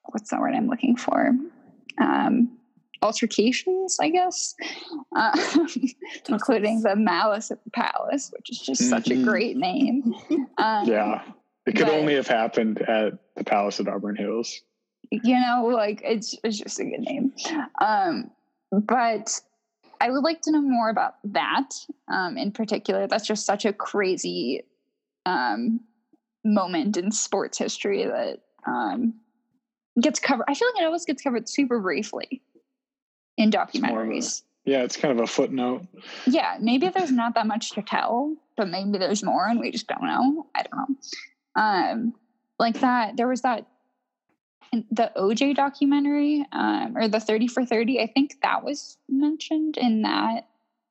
[0.06, 1.32] what's the word I'm looking for?
[1.98, 2.58] Um,
[3.02, 4.56] altercations, I guess,
[5.16, 5.32] uh,
[6.30, 9.24] including the Malice at the Palace, which is just such a Mhm.
[9.24, 10.14] great name.
[10.58, 11.22] Um, Yeah.
[11.66, 14.62] It could but- only have happened at the Palace at Auburn Hills.
[15.12, 17.34] you know, like it's it's just a good name.
[17.80, 18.30] Um,
[18.72, 19.40] but
[20.02, 21.70] I would like to know more about that
[22.12, 23.06] um, in particular.
[23.06, 24.64] That's just such a crazy
[25.28, 25.80] um,
[26.44, 29.14] moment in sports history that um,
[30.02, 30.46] gets covered.
[30.48, 32.42] I feel like it always gets covered super briefly
[33.38, 34.42] in of a- documentaries.
[34.66, 35.88] Yeah, it's kind of a footnote.
[36.26, 39.88] Yeah, maybe there's not that much to tell, but maybe there's more and we just
[39.88, 40.48] don't know.
[40.56, 41.62] I don't know.
[41.62, 42.14] Um,
[42.60, 43.68] like that, there was that
[44.72, 48.00] the OJ documentary, um, or the 30 for 30.
[48.00, 50.48] I think that was mentioned in that.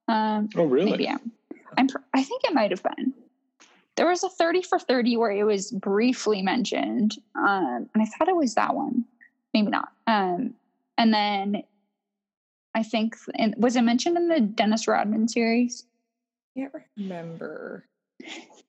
[0.09, 0.91] Um, Oh, really?
[0.91, 1.33] maybe I'm,
[1.78, 3.14] I'm, I think it might have been.
[3.97, 8.28] There was a 30 for 30 where it was briefly mentioned, um, and I thought
[8.28, 9.05] it was that one.
[9.55, 9.89] Maybe not.
[10.07, 10.55] Um,
[10.97, 11.62] and then
[12.74, 15.85] I think, and was it mentioned in the Dennis Rodman series?
[16.57, 17.85] Can't remember.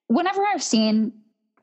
[0.07, 1.14] Whenever I've seen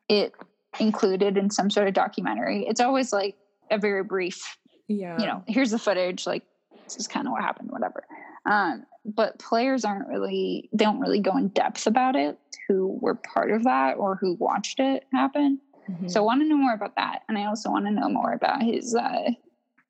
[0.08, 0.34] it
[0.80, 3.36] included in some sort of documentary, it's always like
[3.70, 4.56] a very brief,
[4.88, 5.18] Yeah.
[5.18, 6.42] you know, here's the footage, like
[6.84, 8.04] this is kind of what happened, whatever.
[8.46, 13.14] Um, but players aren't really, they don't really go in depth about it who were
[13.14, 15.60] part of that or who watched it happen.
[15.88, 16.10] Mhm.
[16.10, 17.22] So I want to know more about that.
[17.28, 19.30] And I also want to know more about his uh,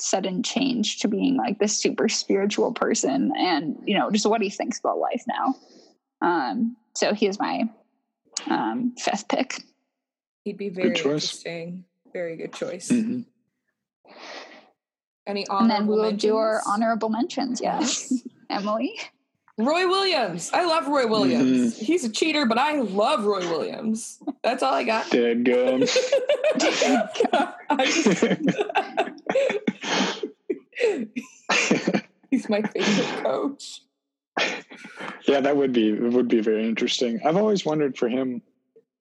[0.00, 4.48] sudden change to being like this super spiritual person and, you know, just what he
[4.50, 5.56] thinks about life now.
[6.20, 7.68] Um, so he is my
[8.48, 9.62] um, fifth pick.
[10.44, 11.04] He'd be very choice.
[11.04, 11.84] interesting.
[12.12, 12.88] Very good choice.
[12.90, 13.24] Mhm.
[15.26, 17.60] Any And then we will do our honorable mentions.
[17.60, 18.12] Yes.
[18.50, 18.94] Emily.
[19.58, 20.50] Roy Williams.
[20.54, 21.76] I love Roy Williams.
[21.76, 24.22] He's a cheater, but I love Roy Williams.
[24.42, 25.10] That's all I got.
[25.18, 25.82] Dead gum.
[25.82, 28.14] I just-
[32.30, 33.82] he's my favorite coach.
[35.26, 37.20] yeah, that would be it would be very interesting.
[37.24, 38.40] I've always wondered for him,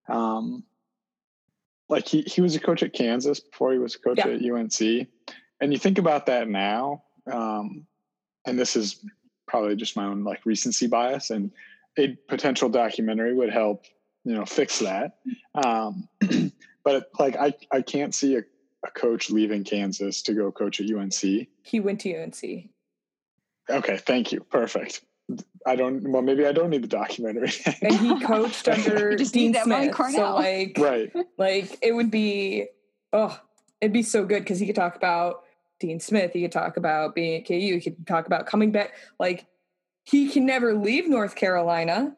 [0.09, 0.63] um,
[1.89, 4.27] like he he was a coach at Kansas before he was a coach Yeah.
[4.27, 5.07] at UNC,
[5.61, 7.85] and you think about that now, um,
[8.45, 9.03] and this is
[9.47, 11.51] probably just my own like recency bias, and
[11.97, 13.85] a potential documentary would help
[14.23, 15.17] you know fix that.
[15.55, 16.07] Um,
[16.83, 18.43] but like I I can't see a,
[18.85, 21.47] a coach leaving Kansas to go coach at UNC.
[21.63, 22.69] He went to UNC.
[23.69, 24.41] Okay, thank you.
[24.41, 25.01] Perfect.
[25.65, 26.09] I don't.
[26.11, 27.51] Well, maybe I don't need the documentary.
[27.82, 29.95] And he coached under Just Dean need Smith.
[30.11, 31.11] So like right.
[31.38, 32.67] like it would be
[33.11, 33.38] oh
[33.82, 35.43] it'd be so good because he could talk about
[35.80, 38.93] Dean Smith, he could talk about being at KU, he could talk about coming back.
[39.19, 39.45] Like
[40.03, 42.15] he can never leave North Carolina.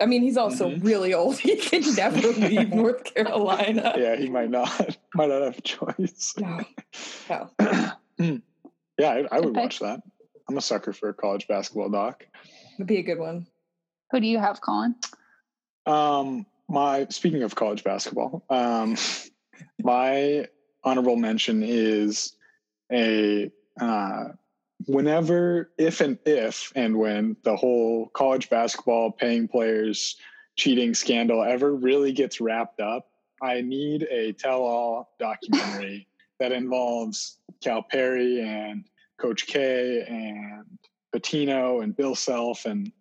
[0.00, 0.84] I mean, he's also Mhm.
[0.84, 1.38] really old.
[1.38, 3.94] He can never leave North Carolina.
[3.96, 4.96] Yeah, he might not.
[5.14, 6.34] Might not have a choice.
[6.38, 6.60] No,
[7.28, 7.50] no.
[8.98, 9.60] yeah, I, I would Okay.
[9.60, 10.00] watch that.
[10.48, 12.26] I'm a sucker for a college basketball doc.
[12.74, 13.46] It'd be a good one.
[14.10, 14.94] Who do you have, Colin?
[15.84, 18.96] Um, my speaking of college basketball, um,
[19.82, 20.46] my
[20.84, 22.32] honorable mention is
[22.90, 24.24] a uh,
[24.86, 30.16] whenever, if and if and when the whole college basketball paying players
[30.56, 33.08] cheating scandal ever really gets wrapped up,
[33.42, 36.08] I need a tell-all documentary
[36.40, 38.84] that involves Calipari and
[39.18, 40.64] Coach K and
[41.14, 42.92] Pitino and Bill Self and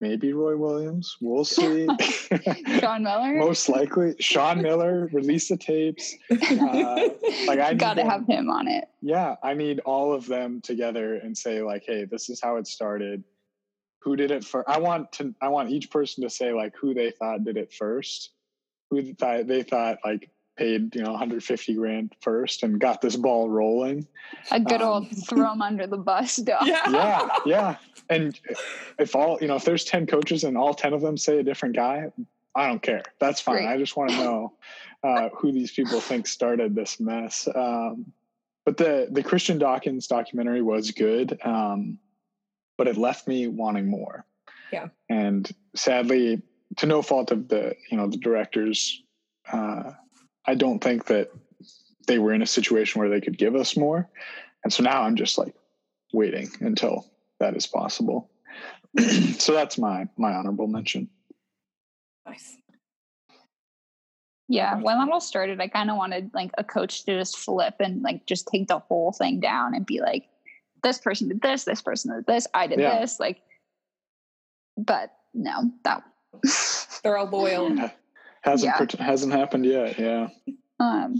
[0.00, 1.16] maybe Roy Williams.
[1.20, 1.86] We'll see.
[2.80, 3.34] Sean Miller?
[3.34, 6.14] Most likely, Sean Miller release the tapes.
[6.30, 7.08] Uh,
[7.46, 8.88] like I need Gotta have him on it.
[9.00, 12.66] Yeah, I need all of them together and say like, "Hey, this is how it
[12.66, 13.22] started.
[14.02, 14.68] Who did it first?
[14.68, 15.34] I want to.
[15.40, 18.30] I want each person to say like who they thought did it first.
[18.90, 20.30] Who thought they thought like
[20.60, 24.06] paid you know 150 grand first and got this ball rolling.
[24.50, 26.62] A good Um, old throw him under the bus dog.
[26.66, 27.76] Yeah, yeah.
[28.10, 28.38] And
[28.98, 31.42] if all you know, if there's 10 coaches and all 10 of them say a
[31.42, 32.12] different guy,
[32.54, 33.02] I don't care.
[33.18, 33.62] That's fine.
[33.62, 33.68] Great.
[33.68, 34.52] I just want to know
[35.02, 37.48] uh, who these people think started this mess.
[37.54, 38.12] Um,
[38.66, 41.98] but the the Christian Dawkins documentary was good, um,
[42.76, 44.26] but it left me wanting more.
[44.72, 44.88] Yeah.
[45.08, 46.42] And sadly,
[46.76, 49.02] to no fault of the you know the directors,
[49.50, 49.92] uh,
[50.46, 51.30] I don't think that
[52.06, 54.08] they were in a situation where they could give us more.
[54.64, 55.54] And so now I'm just like
[56.12, 57.06] waiting until
[57.38, 58.30] that is possible.
[59.38, 61.08] so that's my my honorable mention.
[62.26, 62.56] Nice.
[64.48, 67.76] Yeah, when that all started, I kind of wanted like a coach to just flip
[67.78, 70.28] and like just take the whole thing down and be like,
[70.82, 72.98] this person did this, this person did this, I did Yeah.
[72.98, 73.20] this.
[73.20, 73.42] Like,
[74.76, 76.02] but no, that.
[77.04, 77.90] They're all loyal.
[78.42, 79.04] Hasn't Yeah.
[79.04, 79.98] hasn't happened yet.
[79.98, 80.28] Yeah.
[80.78, 81.16] um.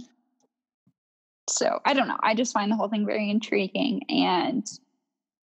[1.49, 2.19] so I don't know.
[2.23, 4.67] I just find the whole thing very intriguing, and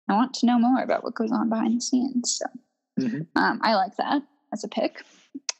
[0.10, 2.40] I want to know more about what goes on behind the scenes.
[2.40, 2.46] So
[3.06, 3.28] Mhm.
[3.36, 4.22] um, I like that
[4.52, 5.04] as a pick.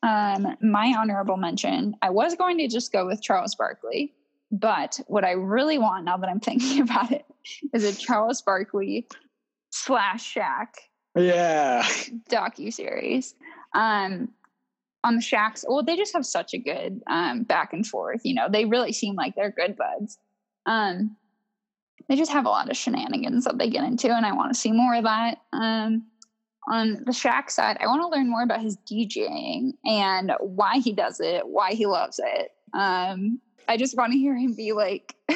[0.04, 4.14] Um, my honorable mention, I was going to just go with Charles Barkley,
[4.52, 7.26] but what I really want now that I'm thinking about it
[7.74, 9.08] is a Charles Barkley
[9.72, 10.68] slash Shaq
[11.16, 11.84] Yeah.
[12.30, 13.34] docu series.
[13.74, 14.34] Um,
[15.04, 18.22] on the Shacks, well, they just have such a good um, back and forth.
[18.24, 20.18] You know, they really seem like they're good buds.
[20.66, 21.18] Um,
[22.08, 24.60] they just have a lot of shenanigans that they get into, and I want to
[24.60, 25.40] see more of that.
[25.52, 26.06] Um,
[26.70, 30.94] on the Shaq side, I want to learn more about his DJing and why he
[30.94, 32.52] does it, why he loves it.
[32.74, 35.16] Um, I just want to hear him be like,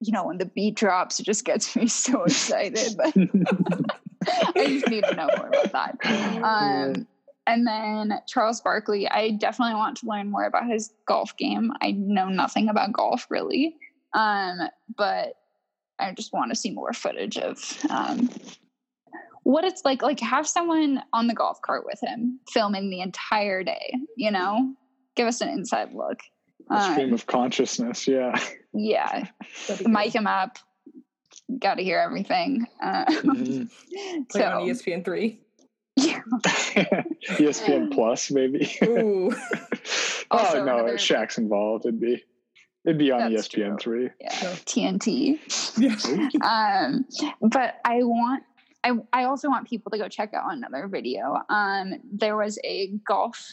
[0.00, 2.96] you know, when the beat drops, it just gets me so excited.
[2.96, 3.14] But
[4.56, 5.98] I just need to know more about that.
[6.44, 7.06] Um,
[7.46, 11.72] and then Charles Barkley, I definitely want to learn more about his golf game.
[11.82, 13.76] I know nothing about golf really,
[14.14, 14.58] um,
[14.96, 15.34] but
[15.98, 17.58] I just want to see more footage of
[17.90, 18.30] um,
[19.42, 20.02] what it's like.
[20.02, 23.92] Like have someone on the golf cart with him filming the entire day.
[24.16, 24.74] You know,
[25.16, 26.20] give us an inside look.
[26.70, 28.08] A stream Um, of consciousness.
[28.08, 28.34] Yeah.
[28.72, 29.26] yeah,
[29.68, 30.20] That'd mic good.
[30.20, 30.58] him up.
[31.58, 32.66] Got to hear everything.
[32.82, 33.70] Uh, Mhm.
[34.34, 35.40] Like on ESPN three.
[35.96, 36.20] Yeah,
[37.38, 38.70] ESPN Plus, maybe.
[38.84, 39.32] Ooh.
[40.30, 41.84] Also oh no, another- Shaq's involved.
[41.86, 42.24] It'd be
[42.84, 44.10] it'd be on That's ESPN three.
[44.20, 44.50] yeah, No.
[44.64, 45.38] TNT.
[45.78, 45.92] yeah.
[46.90, 47.04] um
[47.50, 48.42] but i want
[48.82, 52.88] I, I also want people to go check out another video um there was a
[53.06, 53.52] golf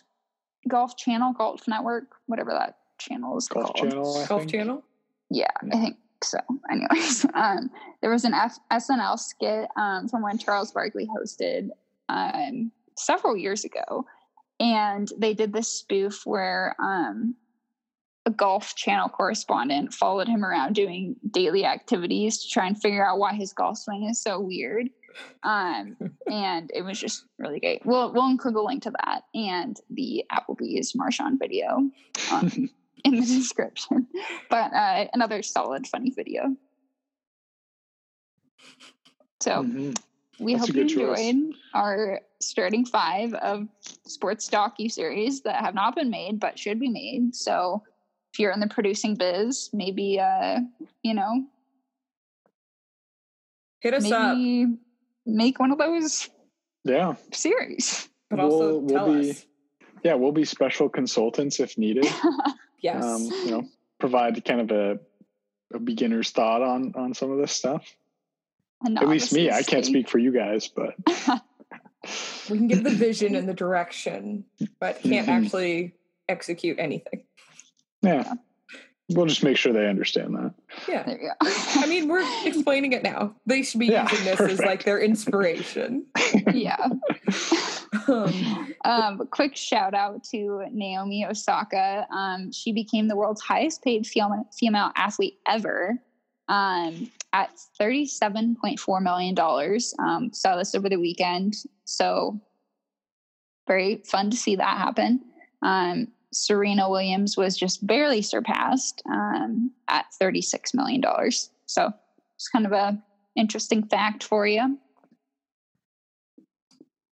[0.67, 4.17] golf channel golf network whatever that channel is Golf called channel.
[4.17, 4.51] I Golf think.
[4.51, 4.83] channel.
[5.29, 6.37] yeah i think so
[6.71, 7.69] anyways um
[8.01, 11.69] there was an F- snl skit um from when charles barkley hosted
[12.11, 14.05] um several years ago
[14.59, 17.35] and they did this spoof where um
[18.27, 23.17] a golf channel correspondent followed him around doing daily activities to try and figure out
[23.17, 24.89] why his golf swing is so weird.
[25.43, 25.97] Um
[26.31, 27.83] and it was just really great.
[27.85, 31.89] We'll we'll include a link to that and the applebee's marshawn video
[32.31, 32.69] um,
[33.05, 34.07] in the description.
[34.49, 36.55] But uh another solid funny video.
[39.41, 39.97] So Mhm.
[40.41, 41.19] We That's hope you good choice.
[41.19, 43.67] enjoyed our starting five of
[44.07, 47.35] sports docu series that have not been made but should be made.
[47.35, 47.83] So
[48.33, 50.59] if you're in the producing biz, maybe uh,
[51.03, 51.45] you know,
[53.79, 54.37] Hit us up,
[55.25, 56.29] make one of those
[56.83, 57.15] Yeah.
[57.31, 58.09] series.
[58.29, 59.45] but also We'll- we'll tell be- us.
[60.03, 62.05] Yeah, we'll be special consultants if needed.
[62.83, 63.03] Yes.
[63.03, 63.63] Um, you know,
[63.99, 64.99] provide kind of a,
[65.71, 67.85] a beginner's thought on on some of this stuff.
[68.85, 70.95] At least me, I can't speak for you guys, but
[72.49, 74.43] we can give the vision and the direction,
[74.79, 75.43] but can't Mhm.
[75.45, 75.93] actually
[76.29, 77.23] execute anything.
[78.01, 78.33] yeah,
[79.09, 80.53] we'll just make sure they understand that.
[80.87, 81.03] Yeah.
[81.03, 81.35] There.
[81.41, 83.35] I mean, we're explaining it now.
[83.45, 86.05] They should be Yeah, using this as like their inspiration.
[86.53, 86.87] yeah.
[88.07, 92.07] Um, Um, quick shout out to Naomi Osaka.
[92.11, 95.99] Um, she became the world's highest paid female, female athlete ever
[96.51, 97.49] um, at
[97.79, 99.79] $37.4 million.
[99.99, 101.55] Um, saw this over the weekend.
[101.85, 102.39] So,
[103.67, 105.21] very fun to see that happen.
[105.61, 111.01] Um, Serena Williams was just barely surpassed um, at $36 million.
[111.65, 111.91] So,
[112.35, 113.01] it's kind of a
[113.37, 114.77] interesting fact for you.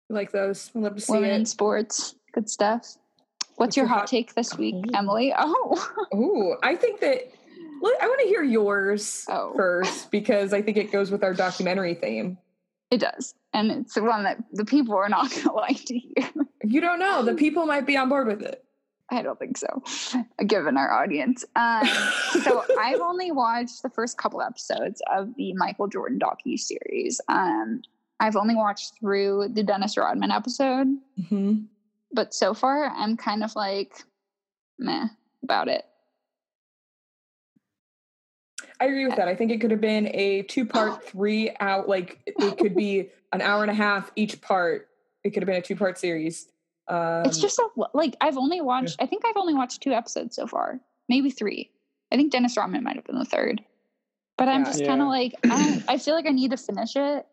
[0.10, 0.70] like those.
[0.76, 2.82] I love to see Women in sports, good stuff.
[2.82, 4.84] What's, What's your your hot hot- take this week.
[4.94, 5.34] Emily?
[5.40, 7.32] Oh, Ooh, I think that.
[8.02, 9.54] I want to hear yours Oh.
[9.56, 12.38] first because I think it goes with our documentary theme.
[12.92, 15.98] it does, and it's the one that the people are not going to like to
[15.98, 16.30] hear.
[16.64, 17.24] You don't know.
[17.24, 18.64] The people might be on board with it.
[19.12, 19.82] I don't think so,
[20.46, 21.44] given our audience.
[21.56, 21.88] Um,
[22.44, 27.20] so I've only watched the first couple episodes of the Michael Jordan docu series.
[27.28, 27.82] Um,
[28.20, 30.88] I've only watched through the Dennis Rodman episode,
[31.20, 31.66] Mhm.
[32.12, 33.94] but so far I'm kind of like
[34.78, 35.08] meh
[35.44, 35.86] about it.
[38.82, 39.28] I agree with that.
[39.28, 43.10] I think it could have been a two part, three out, like it could be
[43.34, 44.88] an hour and a half each part.
[45.24, 46.48] It could have been a two part series.
[46.88, 48.96] Um, it's just a, like I've only watched.
[49.02, 51.72] I think I've only watched two episodes so far, maybe three.
[52.12, 53.62] I think Dennis Rodman might have been the third,
[54.38, 54.72] but I'm Yeah.
[54.72, 55.12] just kind of Yeah.
[55.12, 57.28] like I, don't, I feel like I need to finish it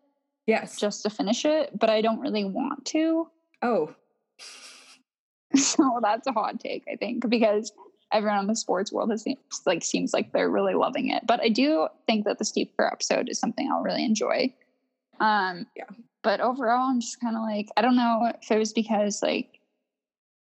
[0.45, 0.77] yes.
[0.77, 3.29] just to finish it, but I don't really want to.
[3.61, 3.95] oh,
[5.55, 7.71] So that's a hot take, I think, because
[8.11, 11.25] everyone in the sports world has seems like seems like they're really loving it.
[11.25, 14.53] But I do think that the Steve Kerr episode is something I'll really enjoy.
[15.19, 15.85] Um, Yeah.
[16.23, 19.59] But overall, I'm just kind of like I don't know if it was because like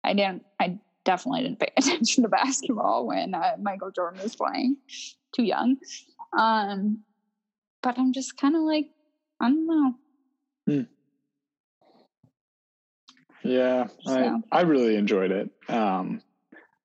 [0.04, 4.78] I didn't I definitely didn't pay attention to basketball when uh, Michael Jordan was playing.
[5.34, 5.78] Too young.
[6.38, 7.04] Um,
[7.82, 8.90] but I'm just kind of like,
[9.40, 9.96] I don't know.
[10.68, 10.82] Hmm.
[13.44, 14.42] Yeah, So.
[14.52, 15.50] I, I really enjoyed it.
[15.68, 16.22] Um,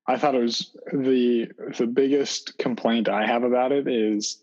[0.09, 1.49] I thought it was the
[1.79, 4.43] the biggest complaint I have about it is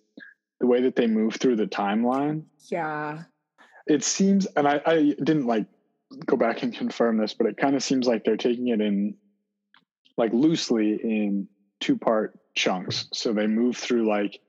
[0.59, 2.43] the way that they move through the timeline.
[2.70, 3.24] Yeah.
[3.86, 5.66] It seems, and I, I didn't like
[6.26, 9.16] go back and confirm this, but it kind of seems like they're taking it in
[10.18, 11.47] like loosely in
[11.82, 13.07] two part chunks.
[13.14, 14.39] So they move through like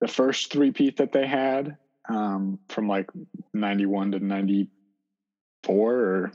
[0.00, 3.10] the first three peat that they had um, from like
[3.52, 6.32] 91 to 94 or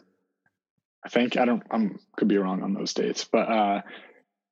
[1.06, 3.82] I think I don't I'm could be wrong on those dates, but uh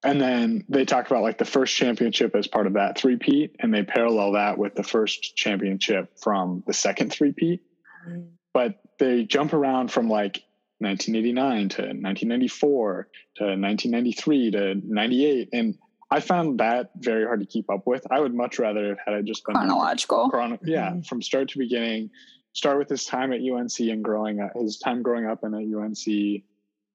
[0.03, 3.55] and then they talk about like the first championship as part of that three peat
[3.59, 7.61] and they parallel that with the first championship from the second three peat
[8.07, 8.29] Mm.
[8.53, 10.41] but they jump around from like
[10.79, 15.77] 1989 to 1994 to 1993 to 98 and
[16.09, 19.13] i found that very hard to keep up with i would much rather have had
[19.15, 20.29] it just been Chronological.
[20.29, 21.05] chrono- yeah Mhm.
[21.05, 22.09] from start to beginning
[22.53, 25.63] start with his time at unc and growing up his time growing up and at
[25.77, 26.43] unc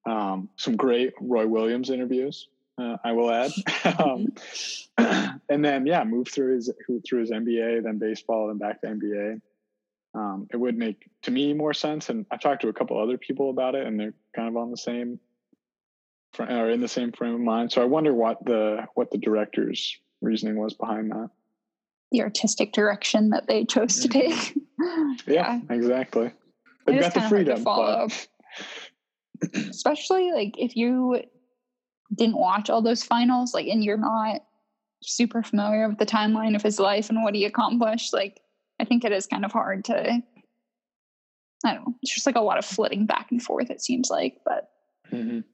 [0.07, 2.48] um, some great roy williams interviews
[2.79, 3.51] uh, i will add.
[3.99, 4.33] Um,
[5.49, 6.70] and then yeah move through his
[7.07, 9.41] through his nba then baseball then back to nba
[10.14, 13.18] um, it would make to me more sense and I've talked to a couple other
[13.18, 15.18] people about it and they're kind of on the same
[16.33, 17.72] fr- or in the same frame of mind.
[17.72, 21.31] So i wonder what the what the director's reasoning was behind that.
[22.12, 24.57] The artistic direction that they chose to take.
[25.27, 26.31] yeah, exactly.
[26.87, 28.09] They've got the freedom follow.
[29.41, 31.22] but Especially like if you
[32.15, 34.43] didn't watch all those finals, like, and you're not
[35.03, 38.41] super familiar with the timeline of his life and what he accomplished, like,
[38.81, 40.23] I think it is kind of hard to.
[41.65, 41.95] I don't know.
[42.03, 43.71] It's just like a lot of flitting back and forth.
[43.71, 44.71] It seems like, but
[45.11, 45.45] Mhm.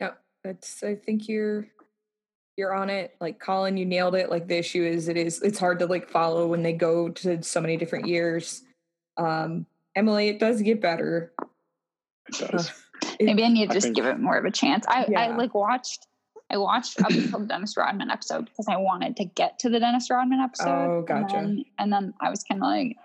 [0.00, 0.22] Yep.
[0.44, 1.66] That's I think you're
[2.56, 3.16] you're on it.
[3.20, 4.30] Like Colin, you nailed it.
[4.30, 7.42] Like the issue is it is it's hard to like follow when they go to
[7.42, 8.62] so many different years.
[9.16, 11.32] Um Emily, it does get better.
[12.28, 12.70] it does
[13.20, 14.84] maybe I need to just think- give it more of a chance.
[14.88, 16.06] I, I like watched.
[16.48, 19.80] I watched up until the Dennis Rodman episode because I wanted to get to the
[19.80, 20.68] Dennis Rodman episode.
[20.68, 21.34] Oh, and gotcha.
[21.34, 22.96] then- And then, I was kind of like,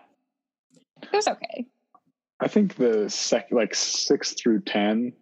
[1.01, 1.65] it was okay.
[2.39, 5.13] I think the sec like six through ten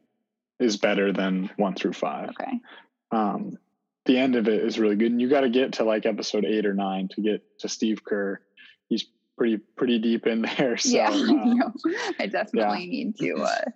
[0.59, 2.30] is better than one through five.
[2.32, 2.59] Okay.
[3.11, 3.57] Um,
[4.05, 6.43] the end of it is really good, and you got to get to like episode
[6.43, 8.41] eight or nine to get to Steve Kerr.
[8.89, 9.05] He's
[9.40, 10.78] pretty pretty deep in there.
[10.90, 11.72] So yeah, uh, no,
[12.20, 13.36] I definitely need to.
[13.50, 13.72] Uh,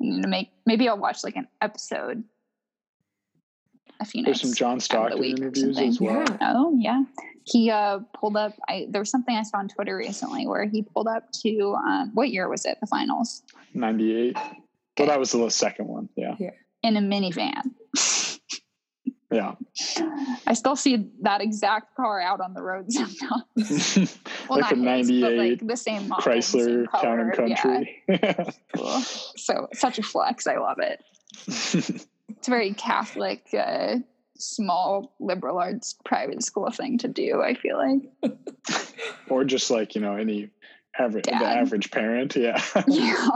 [0.00, 2.22] need to make maybe I'll watch like an episode.
[3.98, 6.24] A few there's some John out Stockton week interviews as well.
[6.24, 6.52] Yeah.
[6.54, 7.02] Oh yeah,
[7.42, 8.54] he uh pulled up.
[8.68, 12.12] I there was something I saw on Twitter recently where he pulled up to um,
[12.14, 12.78] what year was it?
[12.80, 13.42] The finals
[13.74, 14.36] Ninety eight.
[14.96, 16.08] Well, that was the second one.
[16.14, 16.36] Yeah,
[16.84, 17.72] in a minivan.
[19.30, 19.54] Yeah.
[20.46, 24.18] I still see that exact car out on the road sometimes.
[24.48, 27.20] Well, like a not his, but '98 like the same model, the same Chrysler Town
[27.20, 28.34] and color, yeah.
[28.34, 28.54] Country.
[28.74, 29.00] Cool.
[29.36, 30.46] So such a flex.
[30.46, 31.04] I love it.
[31.46, 33.96] It's a very Catholic, uh,
[34.38, 37.42] small liberal arts private school thing to do.
[37.42, 38.34] I feel like.
[39.28, 40.48] or just like you know any
[40.98, 42.36] average the average parent.
[42.36, 42.62] Yeah.
[42.86, 43.28] Yeah.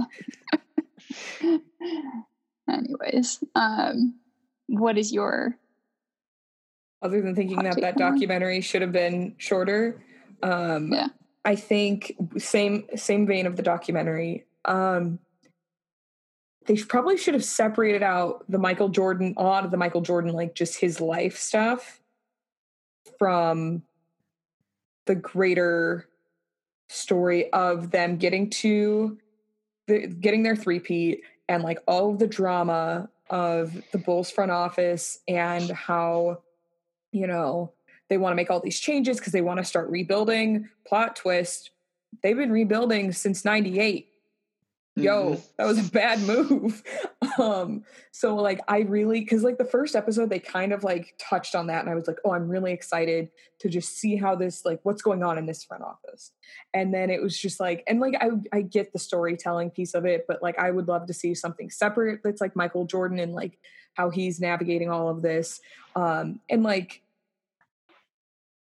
[2.70, 4.14] Anyways, um,
[4.68, 5.58] what is your
[7.02, 10.02] other than thinking that that documentary should have been shorter
[10.42, 11.08] um Yeah.
[11.44, 15.18] i think same same vein of the documentary um
[16.66, 20.32] they probably should have separated out the michael jordan a lot of the michael jordan
[20.32, 22.00] like just his life stuff
[23.18, 23.82] from
[25.06, 26.08] the greater
[26.88, 29.18] story of them getting to
[29.86, 35.18] the getting their three-peat and like all of the drama of the bulls front office
[35.26, 36.38] and how
[37.12, 37.72] you know
[38.08, 40.68] they want to make all these changes because they want to start rebuilding.
[40.86, 41.70] Plot twist
[42.22, 44.08] they've been rebuilding since 98
[44.96, 45.42] yo Mhm.
[45.56, 46.82] that was a bad move.
[47.38, 51.54] Um so like i really because like the first episode they kind of like touched
[51.54, 53.30] on that and i was like oh i'm really excited
[53.60, 56.32] to just see how this like what's going on in this front office.
[56.74, 60.04] And then it was just like and like i i get the storytelling piece of
[60.04, 63.32] it but like i would love to see something separate that's like michael jordan and
[63.32, 63.58] like
[63.94, 65.60] how he's navigating all of this.
[65.96, 67.01] Um and like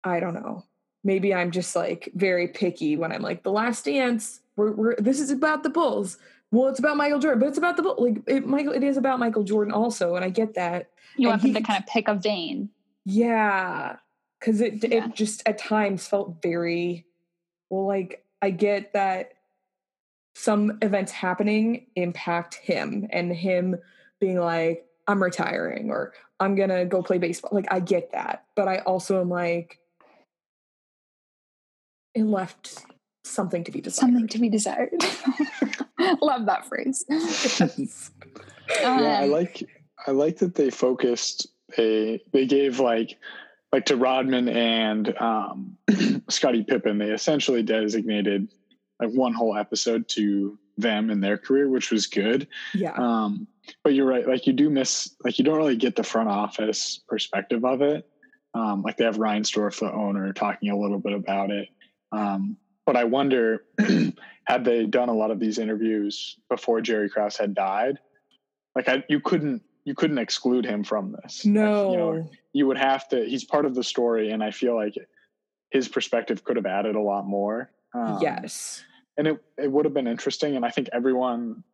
[0.04, 0.64] i don't know
[1.04, 5.20] maybe i'm just like very picky when i'm like the last dance we're, we're this
[5.20, 6.18] is about the bulls
[6.50, 8.96] well it's about michael jordan but it's about the bull like it michael it is
[8.96, 11.86] about michael jordan also and i get that you And want them to kind of
[11.88, 12.70] pick a vein?
[13.04, 13.96] yeah
[14.38, 15.06] because it Yeah.
[15.06, 17.06] it just at times felt very
[17.68, 19.32] well like i get that
[20.34, 23.76] some events happening impact him and him
[24.20, 27.50] being like, I'm retiring or I'm gonna go play baseball.
[27.52, 28.44] Like I get that.
[28.54, 29.79] But I also am like,
[32.14, 32.84] it left
[33.24, 34.00] something to be desired.
[34.00, 34.92] Something to be desired.
[36.20, 37.04] Love that phrase.
[37.08, 38.10] Yes.
[38.80, 39.68] yeah, I Um, like
[40.06, 41.46] I like that they focused
[41.78, 43.18] a they gave like
[43.72, 45.76] like to Rodman and um
[46.28, 48.48] Scottie Pippen, they essentially designated
[49.00, 52.48] like one whole episode to them and their career, which was good.
[52.74, 52.92] yeah.
[52.92, 53.46] Um,
[53.84, 57.00] but you're right, like you do miss like you don't really get the front office
[57.08, 58.08] perspective of it.
[58.52, 61.68] Um, like they have Reinsdorf, the owner, talking a little bit about it.
[62.12, 62.56] Um,
[62.86, 63.64] but I wonder,
[64.44, 67.98] had they done a lot of these interviews before Jerry Krause had died,
[68.74, 71.44] like I, you couldn't you couldn't exclude him from this.
[71.44, 71.90] Like, no.
[71.90, 73.24] you know, you would have to.
[73.24, 74.94] He's part of the story, and I feel like
[75.70, 77.70] his perspective could have added a lot more.
[77.94, 78.84] Um, yes.
[79.16, 80.56] and it it would have been interesting.
[80.56, 81.64] And I think everyone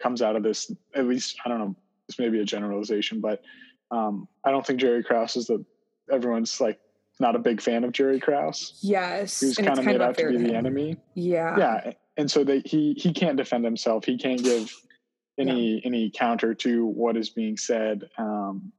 [0.00, 0.70] comes out of this.
[0.94, 1.76] At least I don't know.
[2.08, 3.42] This may be a generalization, but
[3.90, 5.64] um, I don't think Jerry Krause is the.
[6.10, 6.78] Everyone's like
[7.20, 8.78] not a big fan of Jerry Krause.
[8.80, 9.40] Yes.
[9.40, 10.96] He was and kind of made out to be the enemy.
[11.14, 11.56] Yeah.
[11.58, 14.04] Yeah, and so they he he can't defend himself.
[14.04, 14.72] He can't give
[15.38, 18.08] any any counter to what is being said.
[18.18, 18.72] Um,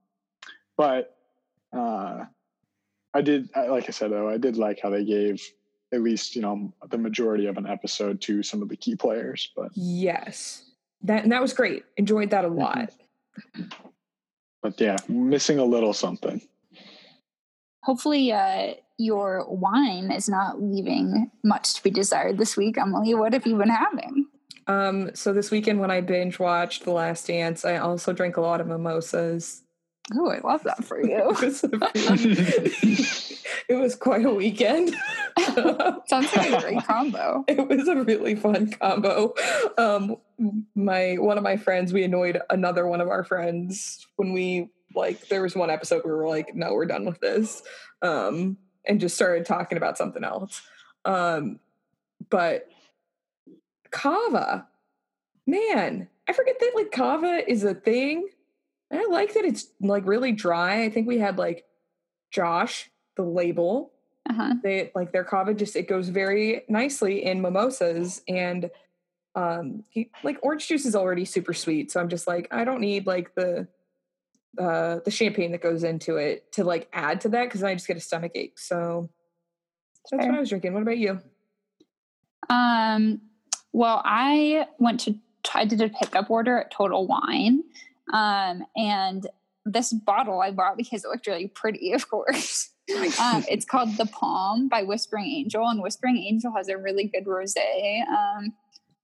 [0.78, 1.16] but
[1.76, 2.26] uh,
[3.14, 5.42] I did, I, like I said though, I did like how they gave
[5.92, 9.52] at least you know the majority of an episode to some of the key players.
[9.56, 10.64] But Yes.
[11.04, 11.84] That and that was great.
[11.98, 12.60] Enjoyed that a Mm-hmm.
[12.60, 12.92] lot.
[14.62, 16.42] but yeah, missing a little something.
[17.90, 22.78] Hopefully, uh, your wine is not leaving much to be desired this week.
[22.78, 24.28] Emily, what have you been having?
[24.68, 28.42] Um, so this weekend when I binge watched The Last Dance, I also drank a
[28.42, 29.64] lot of mimosas.
[30.16, 31.18] Oh, I love that for you.
[31.32, 32.98] it, was a really-
[33.70, 34.96] it was quite a weekend.
[35.40, 37.44] Sounds like a great combo.
[37.48, 39.34] it was a really fun combo.
[39.80, 40.18] Um,
[40.76, 45.28] my one of my friends, we annoyed another one of our friends when we like
[45.28, 47.62] there was one episode where we were like, no, we're done with this,
[48.02, 50.62] um, and just started talking about something else.
[51.06, 51.60] Um,
[52.30, 52.68] but
[53.92, 54.68] cava,
[55.48, 58.28] man, I forget that like cava is a thing.
[58.92, 60.84] And I like that it's like really dry.
[60.84, 61.66] I think we had like
[62.32, 63.92] Josh, the label,
[64.30, 64.56] Uh-huh.
[64.64, 68.70] they like their cava just it goes very nicely in mimosas and
[69.36, 72.82] um he, like orange juice is already super sweet so i'm just like i don't
[72.82, 73.68] need like the
[74.58, 77.88] uh the champagne that goes into it to like add to that because i just
[77.88, 79.10] get a stomach ache so
[80.12, 80.32] that's Fair.
[80.32, 81.20] what i was drinking what about you
[82.50, 83.22] Um,
[83.74, 85.16] well, I went to
[85.54, 87.64] I did a pickup order at Total Wine,
[88.14, 89.28] um, and
[89.66, 92.70] this bottle I bought because it looked really pretty, of course.
[93.22, 97.26] um, it's called The Palm by Whispering Angel, and Whispering Angel has a really good
[97.26, 98.54] rosé um,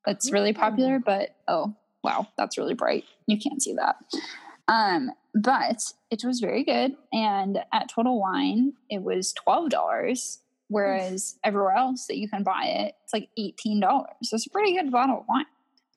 [0.05, 0.99] that's really popular.
[0.99, 3.03] But oh wow, that's really bright.
[3.27, 3.95] You can't see that.
[4.67, 10.39] Um, but it was very good, and at Total Wine, it was twelve dollars.
[10.67, 14.09] Whereas everywhere else that you can buy it, it's like eighteen dollars.
[14.23, 15.45] So it's a pretty good bottle of wine.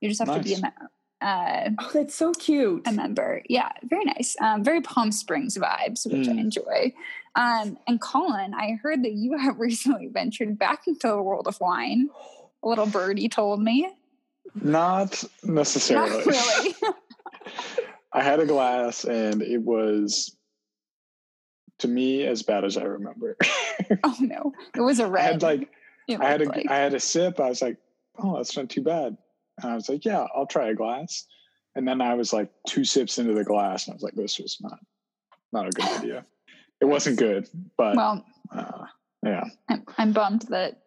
[0.01, 0.73] You just have to be a, Nice.
[0.81, 0.87] me-
[1.21, 3.43] uh, oh that's so cute a member.
[3.49, 4.37] Yeah, very nice.
[4.41, 6.39] Um, very Palm Springs vibes, which I Mm.
[6.41, 6.95] enjoy.
[7.35, 11.59] Um, and Colin, I heard that you have recently ventured back into the world of
[11.61, 12.09] wine.
[12.63, 13.89] A little birdie told me.
[14.55, 16.11] Not necessarily.
[16.11, 16.75] Not really.
[18.19, 20.37] I had a glass, and it was
[21.79, 23.37] to me as bad as I remember.
[24.03, 25.25] oh no, it was a red.
[25.25, 25.71] I had like
[26.09, 26.67] it I had a like.
[26.69, 27.39] I had a sip.
[27.39, 27.77] I was like,
[28.19, 29.17] oh, that's not too bad.
[29.63, 31.27] And I was like, yeah, I'll try a glass.
[31.77, 34.41] And then I was like two sips into the glass, and I was like, this
[34.41, 34.81] was not
[35.53, 36.27] not a good idea.
[36.81, 38.87] It wasn't good, but well, uh,
[39.23, 39.45] yeah.
[39.69, 40.83] I'm, I'm bummed that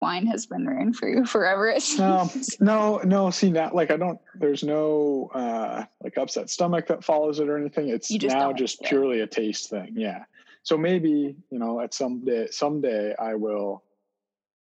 [0.00, 1.68] wine has been ruined for you forever.
[1.68, 2.60] it No, seems.
[2.60, 3.30] no, no.
[3.30, 4.18] See now, like I don't.
[4.34, 7.88] There's no uh like upset stomach that follows it or anything.
[7.88, 8.88] It's just now just yeah.
[8.88, 9.94] purely a taste thing.
[9.96, 10.24] Yeah.
[10.62, 13.82] So maybe you know at some day, someday I will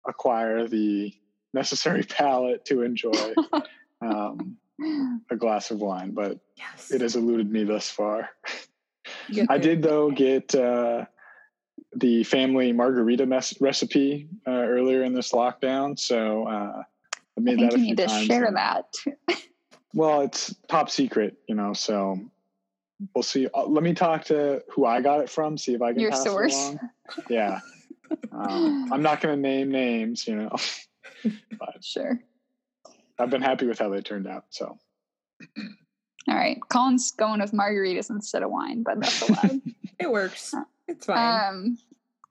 [0.08, 1.14] acquire the
[1.54, 3.34] necessary palate to enjoy
[4.02, 4.58] um,
[5.30, 8.30] a glass of wine, but yes it has eluded me thus far.
[9.50, 11.06] I did though get uh,
[11.96, 16.84] the family margarita mes- recipe uh, earlier in this lockdown, so uh, I
[17.38, 18.26] I made think that a you few need to times.
[18.26, 18.86] share and- that.
[19.94, 22.20] Well, it's top secret, you know, so
[23.16, 23.48] we'll see.
[23.52, 26.12] Uh, let me talk to who I got it from, see if I can Your
[26.12, 26.54] pass source.
[26.54, 26.80] it along.
[27.30, 27.60] Yeah.
[28.32, 30.52] Um, I'm not going to name names, you know,
[31.58, 32.20] but Sure.
[33.18, 34.44] I've been happy with how they turned out.
[34.50, 34.78] So
[36.28, 36.60] All right.
[36.70, 39.62] Colin's going with margaritas instead of wine, but that's allowed.
[40.00, 40.54] it works
[40.88, 41.78] it's fine um,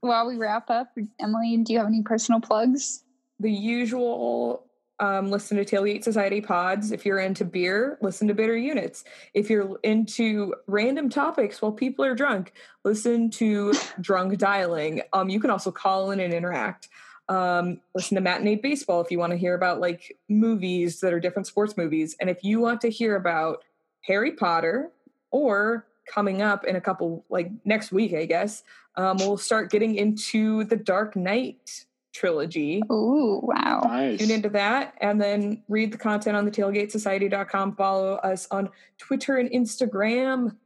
[0.01, 0.89] while we wrap up,
[1.20, 3.03] Emily, do you have any personal plugs?
[3.41, 4.65] the usual
[4.99, 6.91] um, listen to Tailgate Society pods.
[6.91, 9.05] If you're into beer, listen to Bitter Units.
[9.35, 15.03] If you're into random topics while people are drunk, listen to Drunk Dialing.
[15.12, 16.89] Um, you can also call in and interact.
[17.28, 21.20] Um, listen to Matinee Baseball if you want to hear about like movies that are
[21.20, 22.16] different sports movies.
[22.19, 23.65] And if you want to hear about
[24.03, 24.93] Harry Potter
[25.31, 28.62] or coming up in a couple, like next week, I guess,
[28.97, 31.85] um, we'll start getting into the Dark Knight
[32.15, 32.83] trilogy.
[32.89, 33.83] Oh, wow.
[33.85, 34.20] Nice.
[34.20, 37.77] Tune into that and then read the content on the tailgatesociety.com.
[37.77, 40.57] Follow us on Twitter and Instagram.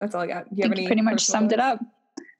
[0.00, 0.48] That's all I got.
[0.50, 1.80] Do you I have any you pretty much personal summed it up.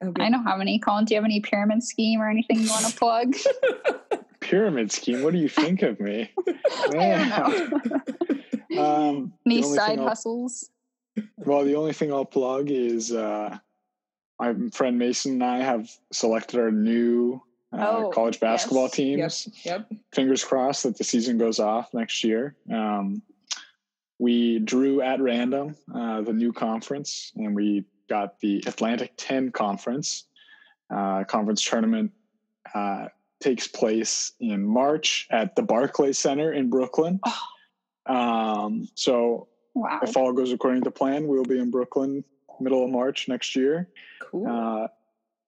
[0.03, 0.25] Okay.
[0.25, 0.79] I don't have any.
[0.79, 3.35] Colin, do you have any pyramid scheme or anything you want to plug?
[4.41, 5.23] Pyramid scheme.
[5.23, 6.31] What do you think of me?
[6.49, 7.91] I don't know.
[8.79, 10.71] Um, any side thing I'll- hustles?
[11.37, 13.59] Well, the only thing I'll plug is uh,
[14.39, 17.41] my friend Mason and I have selected our new
[17.73, 19.45] uh, Oh, college basketball yes.
[19.45, 19.49] teams.
[19.65, 19.93] Yep.
[20.15, 22.57] Fingers crossed that the season goes off next year.
[22.73, 23.23] Um,
[24.19, 30.25] we drew at random uh, the new conference, and we got the Atlantic 10 conference.
[30.91, 32.11] Uh, conference tournament
[32.75, 33.09] uh,
[33.41, 37.21] takes place in March at the Barclays Center in Brooklyn.
[38.07, 39.49] Um, so
[39.81, 40.01] Wow.
[40.03, 42.25] if all goes according to plan, we'll be in Brooklyn
[42.61, 43.89] middle of March next year.
[44.21, 44.47] Cool.
[44.47, 44.89] Uh,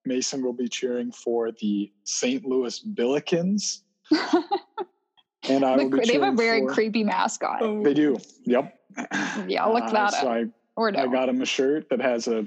[0.04, 2.44] Mason will be cheering for the St.
[2.44, 3.82] Louis Billikens,
[5.48, 7.58] and I The will be cre- they have a cheering very for- creepy mascot.
[7.60, 7.82] Oh.
[7.82, 8.16] They do.
[8.44, 8.74] Yep.
[9.46, 10.26] Yeah, I'll look Uh, that so up.
[10.28, 10.44] I,
[10.76, 11.00] or no.
[11.00, 12.46] I got him a shirt that has a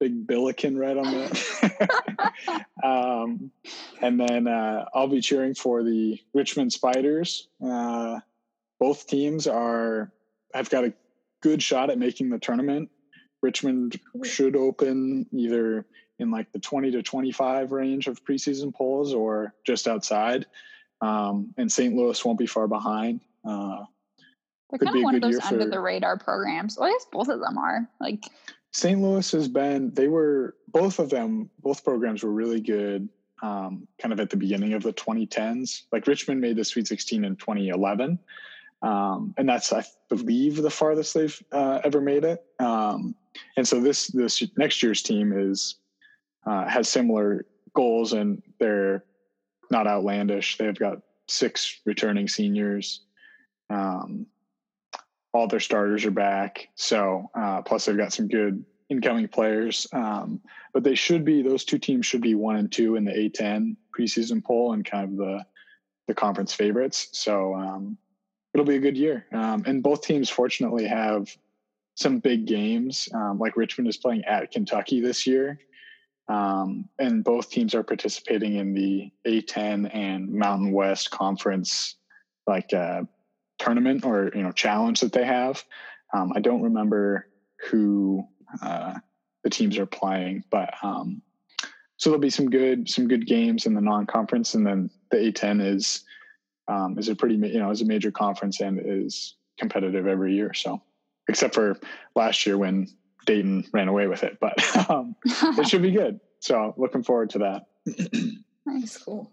[0.00, 2.64] big billiken right on it.
[2.84, 3.50] um,
[4.00, 7.48] and then uh, I'll be cheering for the Richmond Spiders.
[7.64, 8.18] Uh,
[8.78, 10.10] both teams are
[10.54, 10.92] I've got a
[11.40, 12.90] good shot at making the tournament.
[13.42, 15.86] Richmond should open either
[16.18, 20.46] in like the 20 to 25 range of preseason polls or just outside.
[21.00, 21.94] Um, and St.
[21.94, 23.20] Louis won't be far behind.
[23.44, 23.84] Uh,
[24.68, 26.76] They're could kind be of one of those under for- the radar programs.
[26.78, 27.88] Well, I guess both of them are.
[27.98, 28.24] Like,
[28.72, 29.00] St.
[29.00, 33.08] Louis has been, they were, both of them, both programs were really good
[33.42, 35.82] um, kind of at the beginning of the 2010s.
[35.92, 38.18] Like Richmond made the Sweet 16 in 2011.
[38.82, 42.44] Um, and that's, I believe, the farthest they've uh, ever made it.
[42.58, 43.14] Um,
[43.56, 45.76] and so this, this next year's team is,
[46.46, 49.04] uh, has similar goals and they're
[49.70, 50.56] not outlandish.
[50.56, 50.98] They've got
[51.28, 53.02] six returning seniors.
[53.68, 54.26] Um,
[55.32, 56.68] all their starters are back.
[56.74, 59.86] So uh, plus they've got some good incoming players.
[59.92, 60.40] Um,
[60.72, 63.76] but they should be those two teams should be one and two in the A10
[63.96, 65.44] preseason poll and kind of the
[66.08, 67.08] the conference favorites.
[67.12, 67.96] So um,
[68.52, 69.26] it'll be a good year.
[69.32, 71.34] Um, and both teams fortunately have
[71.94, 73.08] some big games.
[73.14, 75.58] Um, like Richmond is playing at Kentucky this year.
[76.28, 81.96] Um, and both teams are participating in the A10 and Mountain West Conference
[82.46, 83.02] like uh,
[83.58, 85.64] tournament or you know challenge that they have.
[86.12, 87.28] Um, I don't remember
[87.68, 88.24] who
[88.62, 88.94] uh,
[89.42, 91.22] the teams are playing, but um,
[91.96, 95.64] so there'll be some good some good games in the non-conference, and then the A10
[95.64, 96.04] is
[96.68, 100.52] um, is a pretty you know is a major conference and is competitive every year.
[100.54, 100.80] So
[101.28, 101.78] except for
[102.14, 102.88] last year when
[103.26, 104.54] Dayton ran away with it, but
[104.90, 106.20] um, it should be good.
[106.40, 107.66] So looking forward to that.
[108.66, 108.96] nice.
[108.96, 109.30] cool.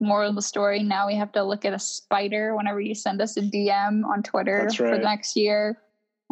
[0.00, 3.20] Moral of the story now we have to look at a spider whenever you send
[3.20, 5.02] us a DM on Twitter That's for right.
[5.02, 5.78] next year.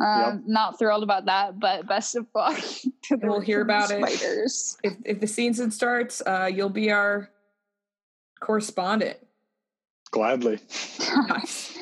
[0.01, 0.41] Um, Yep.
[0.47, 2.57] Not thrilled about that, but best of luck
[3.05, 4.19] to the We'll hear Richmond about it.
[4.19, 4.79] spiders.
[4.85, 7.29] If if the season starts, uh, you'll be our
[8.41, 9.17] correspondent.
[10.11, 10.59] Gladly.
[11.29, 11.79] Nice.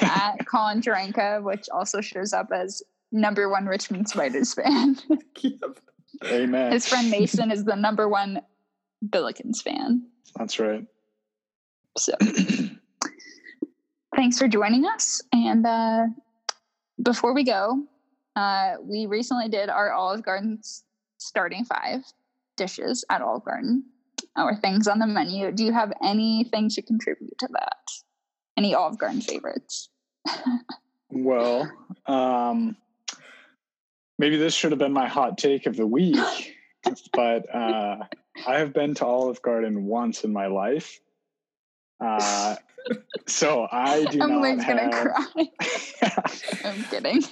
[0.00, 2.82] at Colin Jarenka, which also shows up as
[3.12, 4.96] number one Richmond Spiders fan.
[6.24, 6.72] Amen.
[6.72, 8.40] His friend Mason is the number one
[9.06, 10.06] Billikens fan.
[10.36, 10.86] That's right.
[11.98, 12.14] So
[14.16, 15.22] thanks for joining us.
[15.32, 16.06] And uh,
[17.02, 17.84] before we go,
[18.36, 20.84] uh, we recently did our Olive Garden's
[21.18, 22.02] starting five
[22.56, 23.84] dishes at Olive Garden,
[24.36, 25.52] our things on the menu.
[25.52, 27.76] Do you have anything to contribute to that?
[28.56, 29.88] Any Olive Garden favorites?
[31.14, 31.70] Well,
[32.06, 32.76] um,
[34.18, 36.56] maybe this should have been my hot take of the week,
[37.12, 37.98] but uh,
[38.46, 40.98] I have been to Olive Garden once in my life.
[42.00, 42.56] Uh,
[43.26, 45.48] so I do Emily's not gonna cry.
[46.64, 47.22] I'm kidding.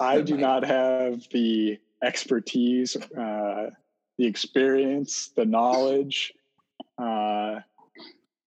[0.00, 3.70] I do not have the expertise, uh,
[4.18, 6.32] the experience, the knowledge
[6.98, 7.60] uh,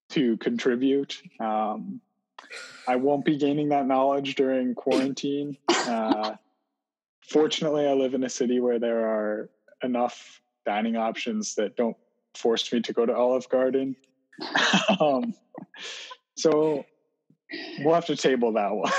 [0.10, 1.22] to contribute.
[1.40, 2.02] Um,
[2.88, 5.58] I won't be gaining that knowledge during quarantine.
[5.70, 6.36] Uh,
[7.22, 9.50] fortunately, I live in a city where there are
[9.84, 11.98] enough dining options that don't
[12.36, 13.96] force me to go to Olive Garden.
[15.00, 15.34] um,
[16.36, 16.86] So
[17.80, 18.92] we'll have to table that one.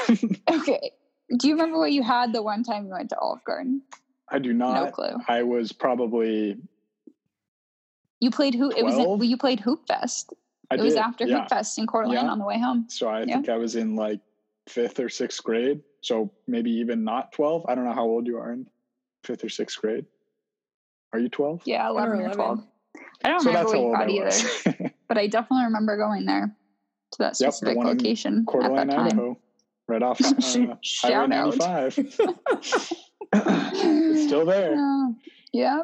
[0.50, 0.92] Okay.
[1.38, 3.82] Do you remember what you had the one time you went to Olive Garden?
[4.30, 4.74] I do not.
[4.84, 5.16] No clue.
[5.28, 6.56] I was probably
[8.20, 8.72] You played hoop.
[8.76, 10.32] It was in, you played Hoop Fest.
[10.70, 11.40] I it was after yeah.
[11.40, 12.30] Hoop Fest in Cortland Yeah.
[12.30, 12.86] on the way home.
[12.88, 13.34] So I Yeah.
[13.34, 14.20] think I was in like
[14.68, 15.80] fifth or sixth grade.
[16.00, 17.66] So maybe even not 12.
[17.68, 18.66] I don't know how old you are in
[19.24, 20.06] fifth or sixth grade.
[21.12, 21.62] Are you 12?
[21.64, 22.66] Yeah, Ten or eleven or twelve.
[23.24, 25.96] I don't So remember that's how what you old got either, but I definitely remember
[25.96, 26.54] going there
[27.12, 29.06] to that Yep, the specific one in location at Coeur that time.
[29.06, 29.38] Idaho.
[29.88, 31.98] Right off uh, Highway Shout out.
[33.32, 33.72] 95.
[33.74, 34.74] it's still there.
[34.74, 35.12] Uh,
[35.52, 35.82] yeah.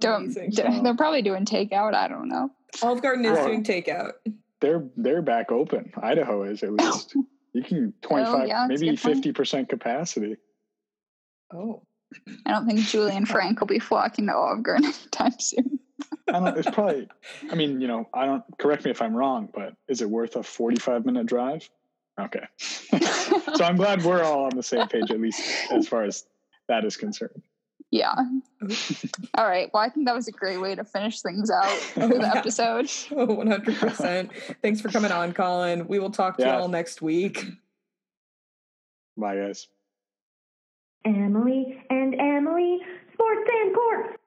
[0.00, 0.50] Don't, Amazing.
[0.54, 1.94] they're, they're probably doing takeout.
[1.94, 2.50] I don't know.
[2.82, 4.12] Olive Garden is Well- doing takeout.
[4.60, 5.92] They're they're back open.
[6.00, 7.14] Idaho is at least.
[7.52, 10.36] You can 25 Oh, yeah, maybe 50% capacity.
[11.52, 11.82] Oh.
[12.46, 15.80] I don't think Julie and Frank will be flocking to Olive Garden anytime soon.
[16.28, 17.08] I don't it's probably
[17.50, 20.36] I mean, you know, I don't correct me if I'm wrong, but is it worth
[20.36, 21.68] a 45 minute drive?
[22.18, 22.46] Okay.
[22.58, 25.42] so I'm glad we're all on the same page at least
[25.72, 26.24] as far as
[26.68, 27.42] that is concerned.
[27.90, 28.12] Yeah.
[29.38, 29.70] All right.
[29.72, 32.90] Well, I think that was a great way to finish things out for the episode.
[33.12, 34.30] Oh, 100%.
[34.62, 35.86] Thanks for coming on, Colin.
[35.86, 36.58] We will talk to Yeah.
[36.58, 37.44] y'all next week.
[39.16, 39.68] Bye guys.
[41.04, 42.78] Emily and Emily,
[43.12, 44.18] Sports and Courts.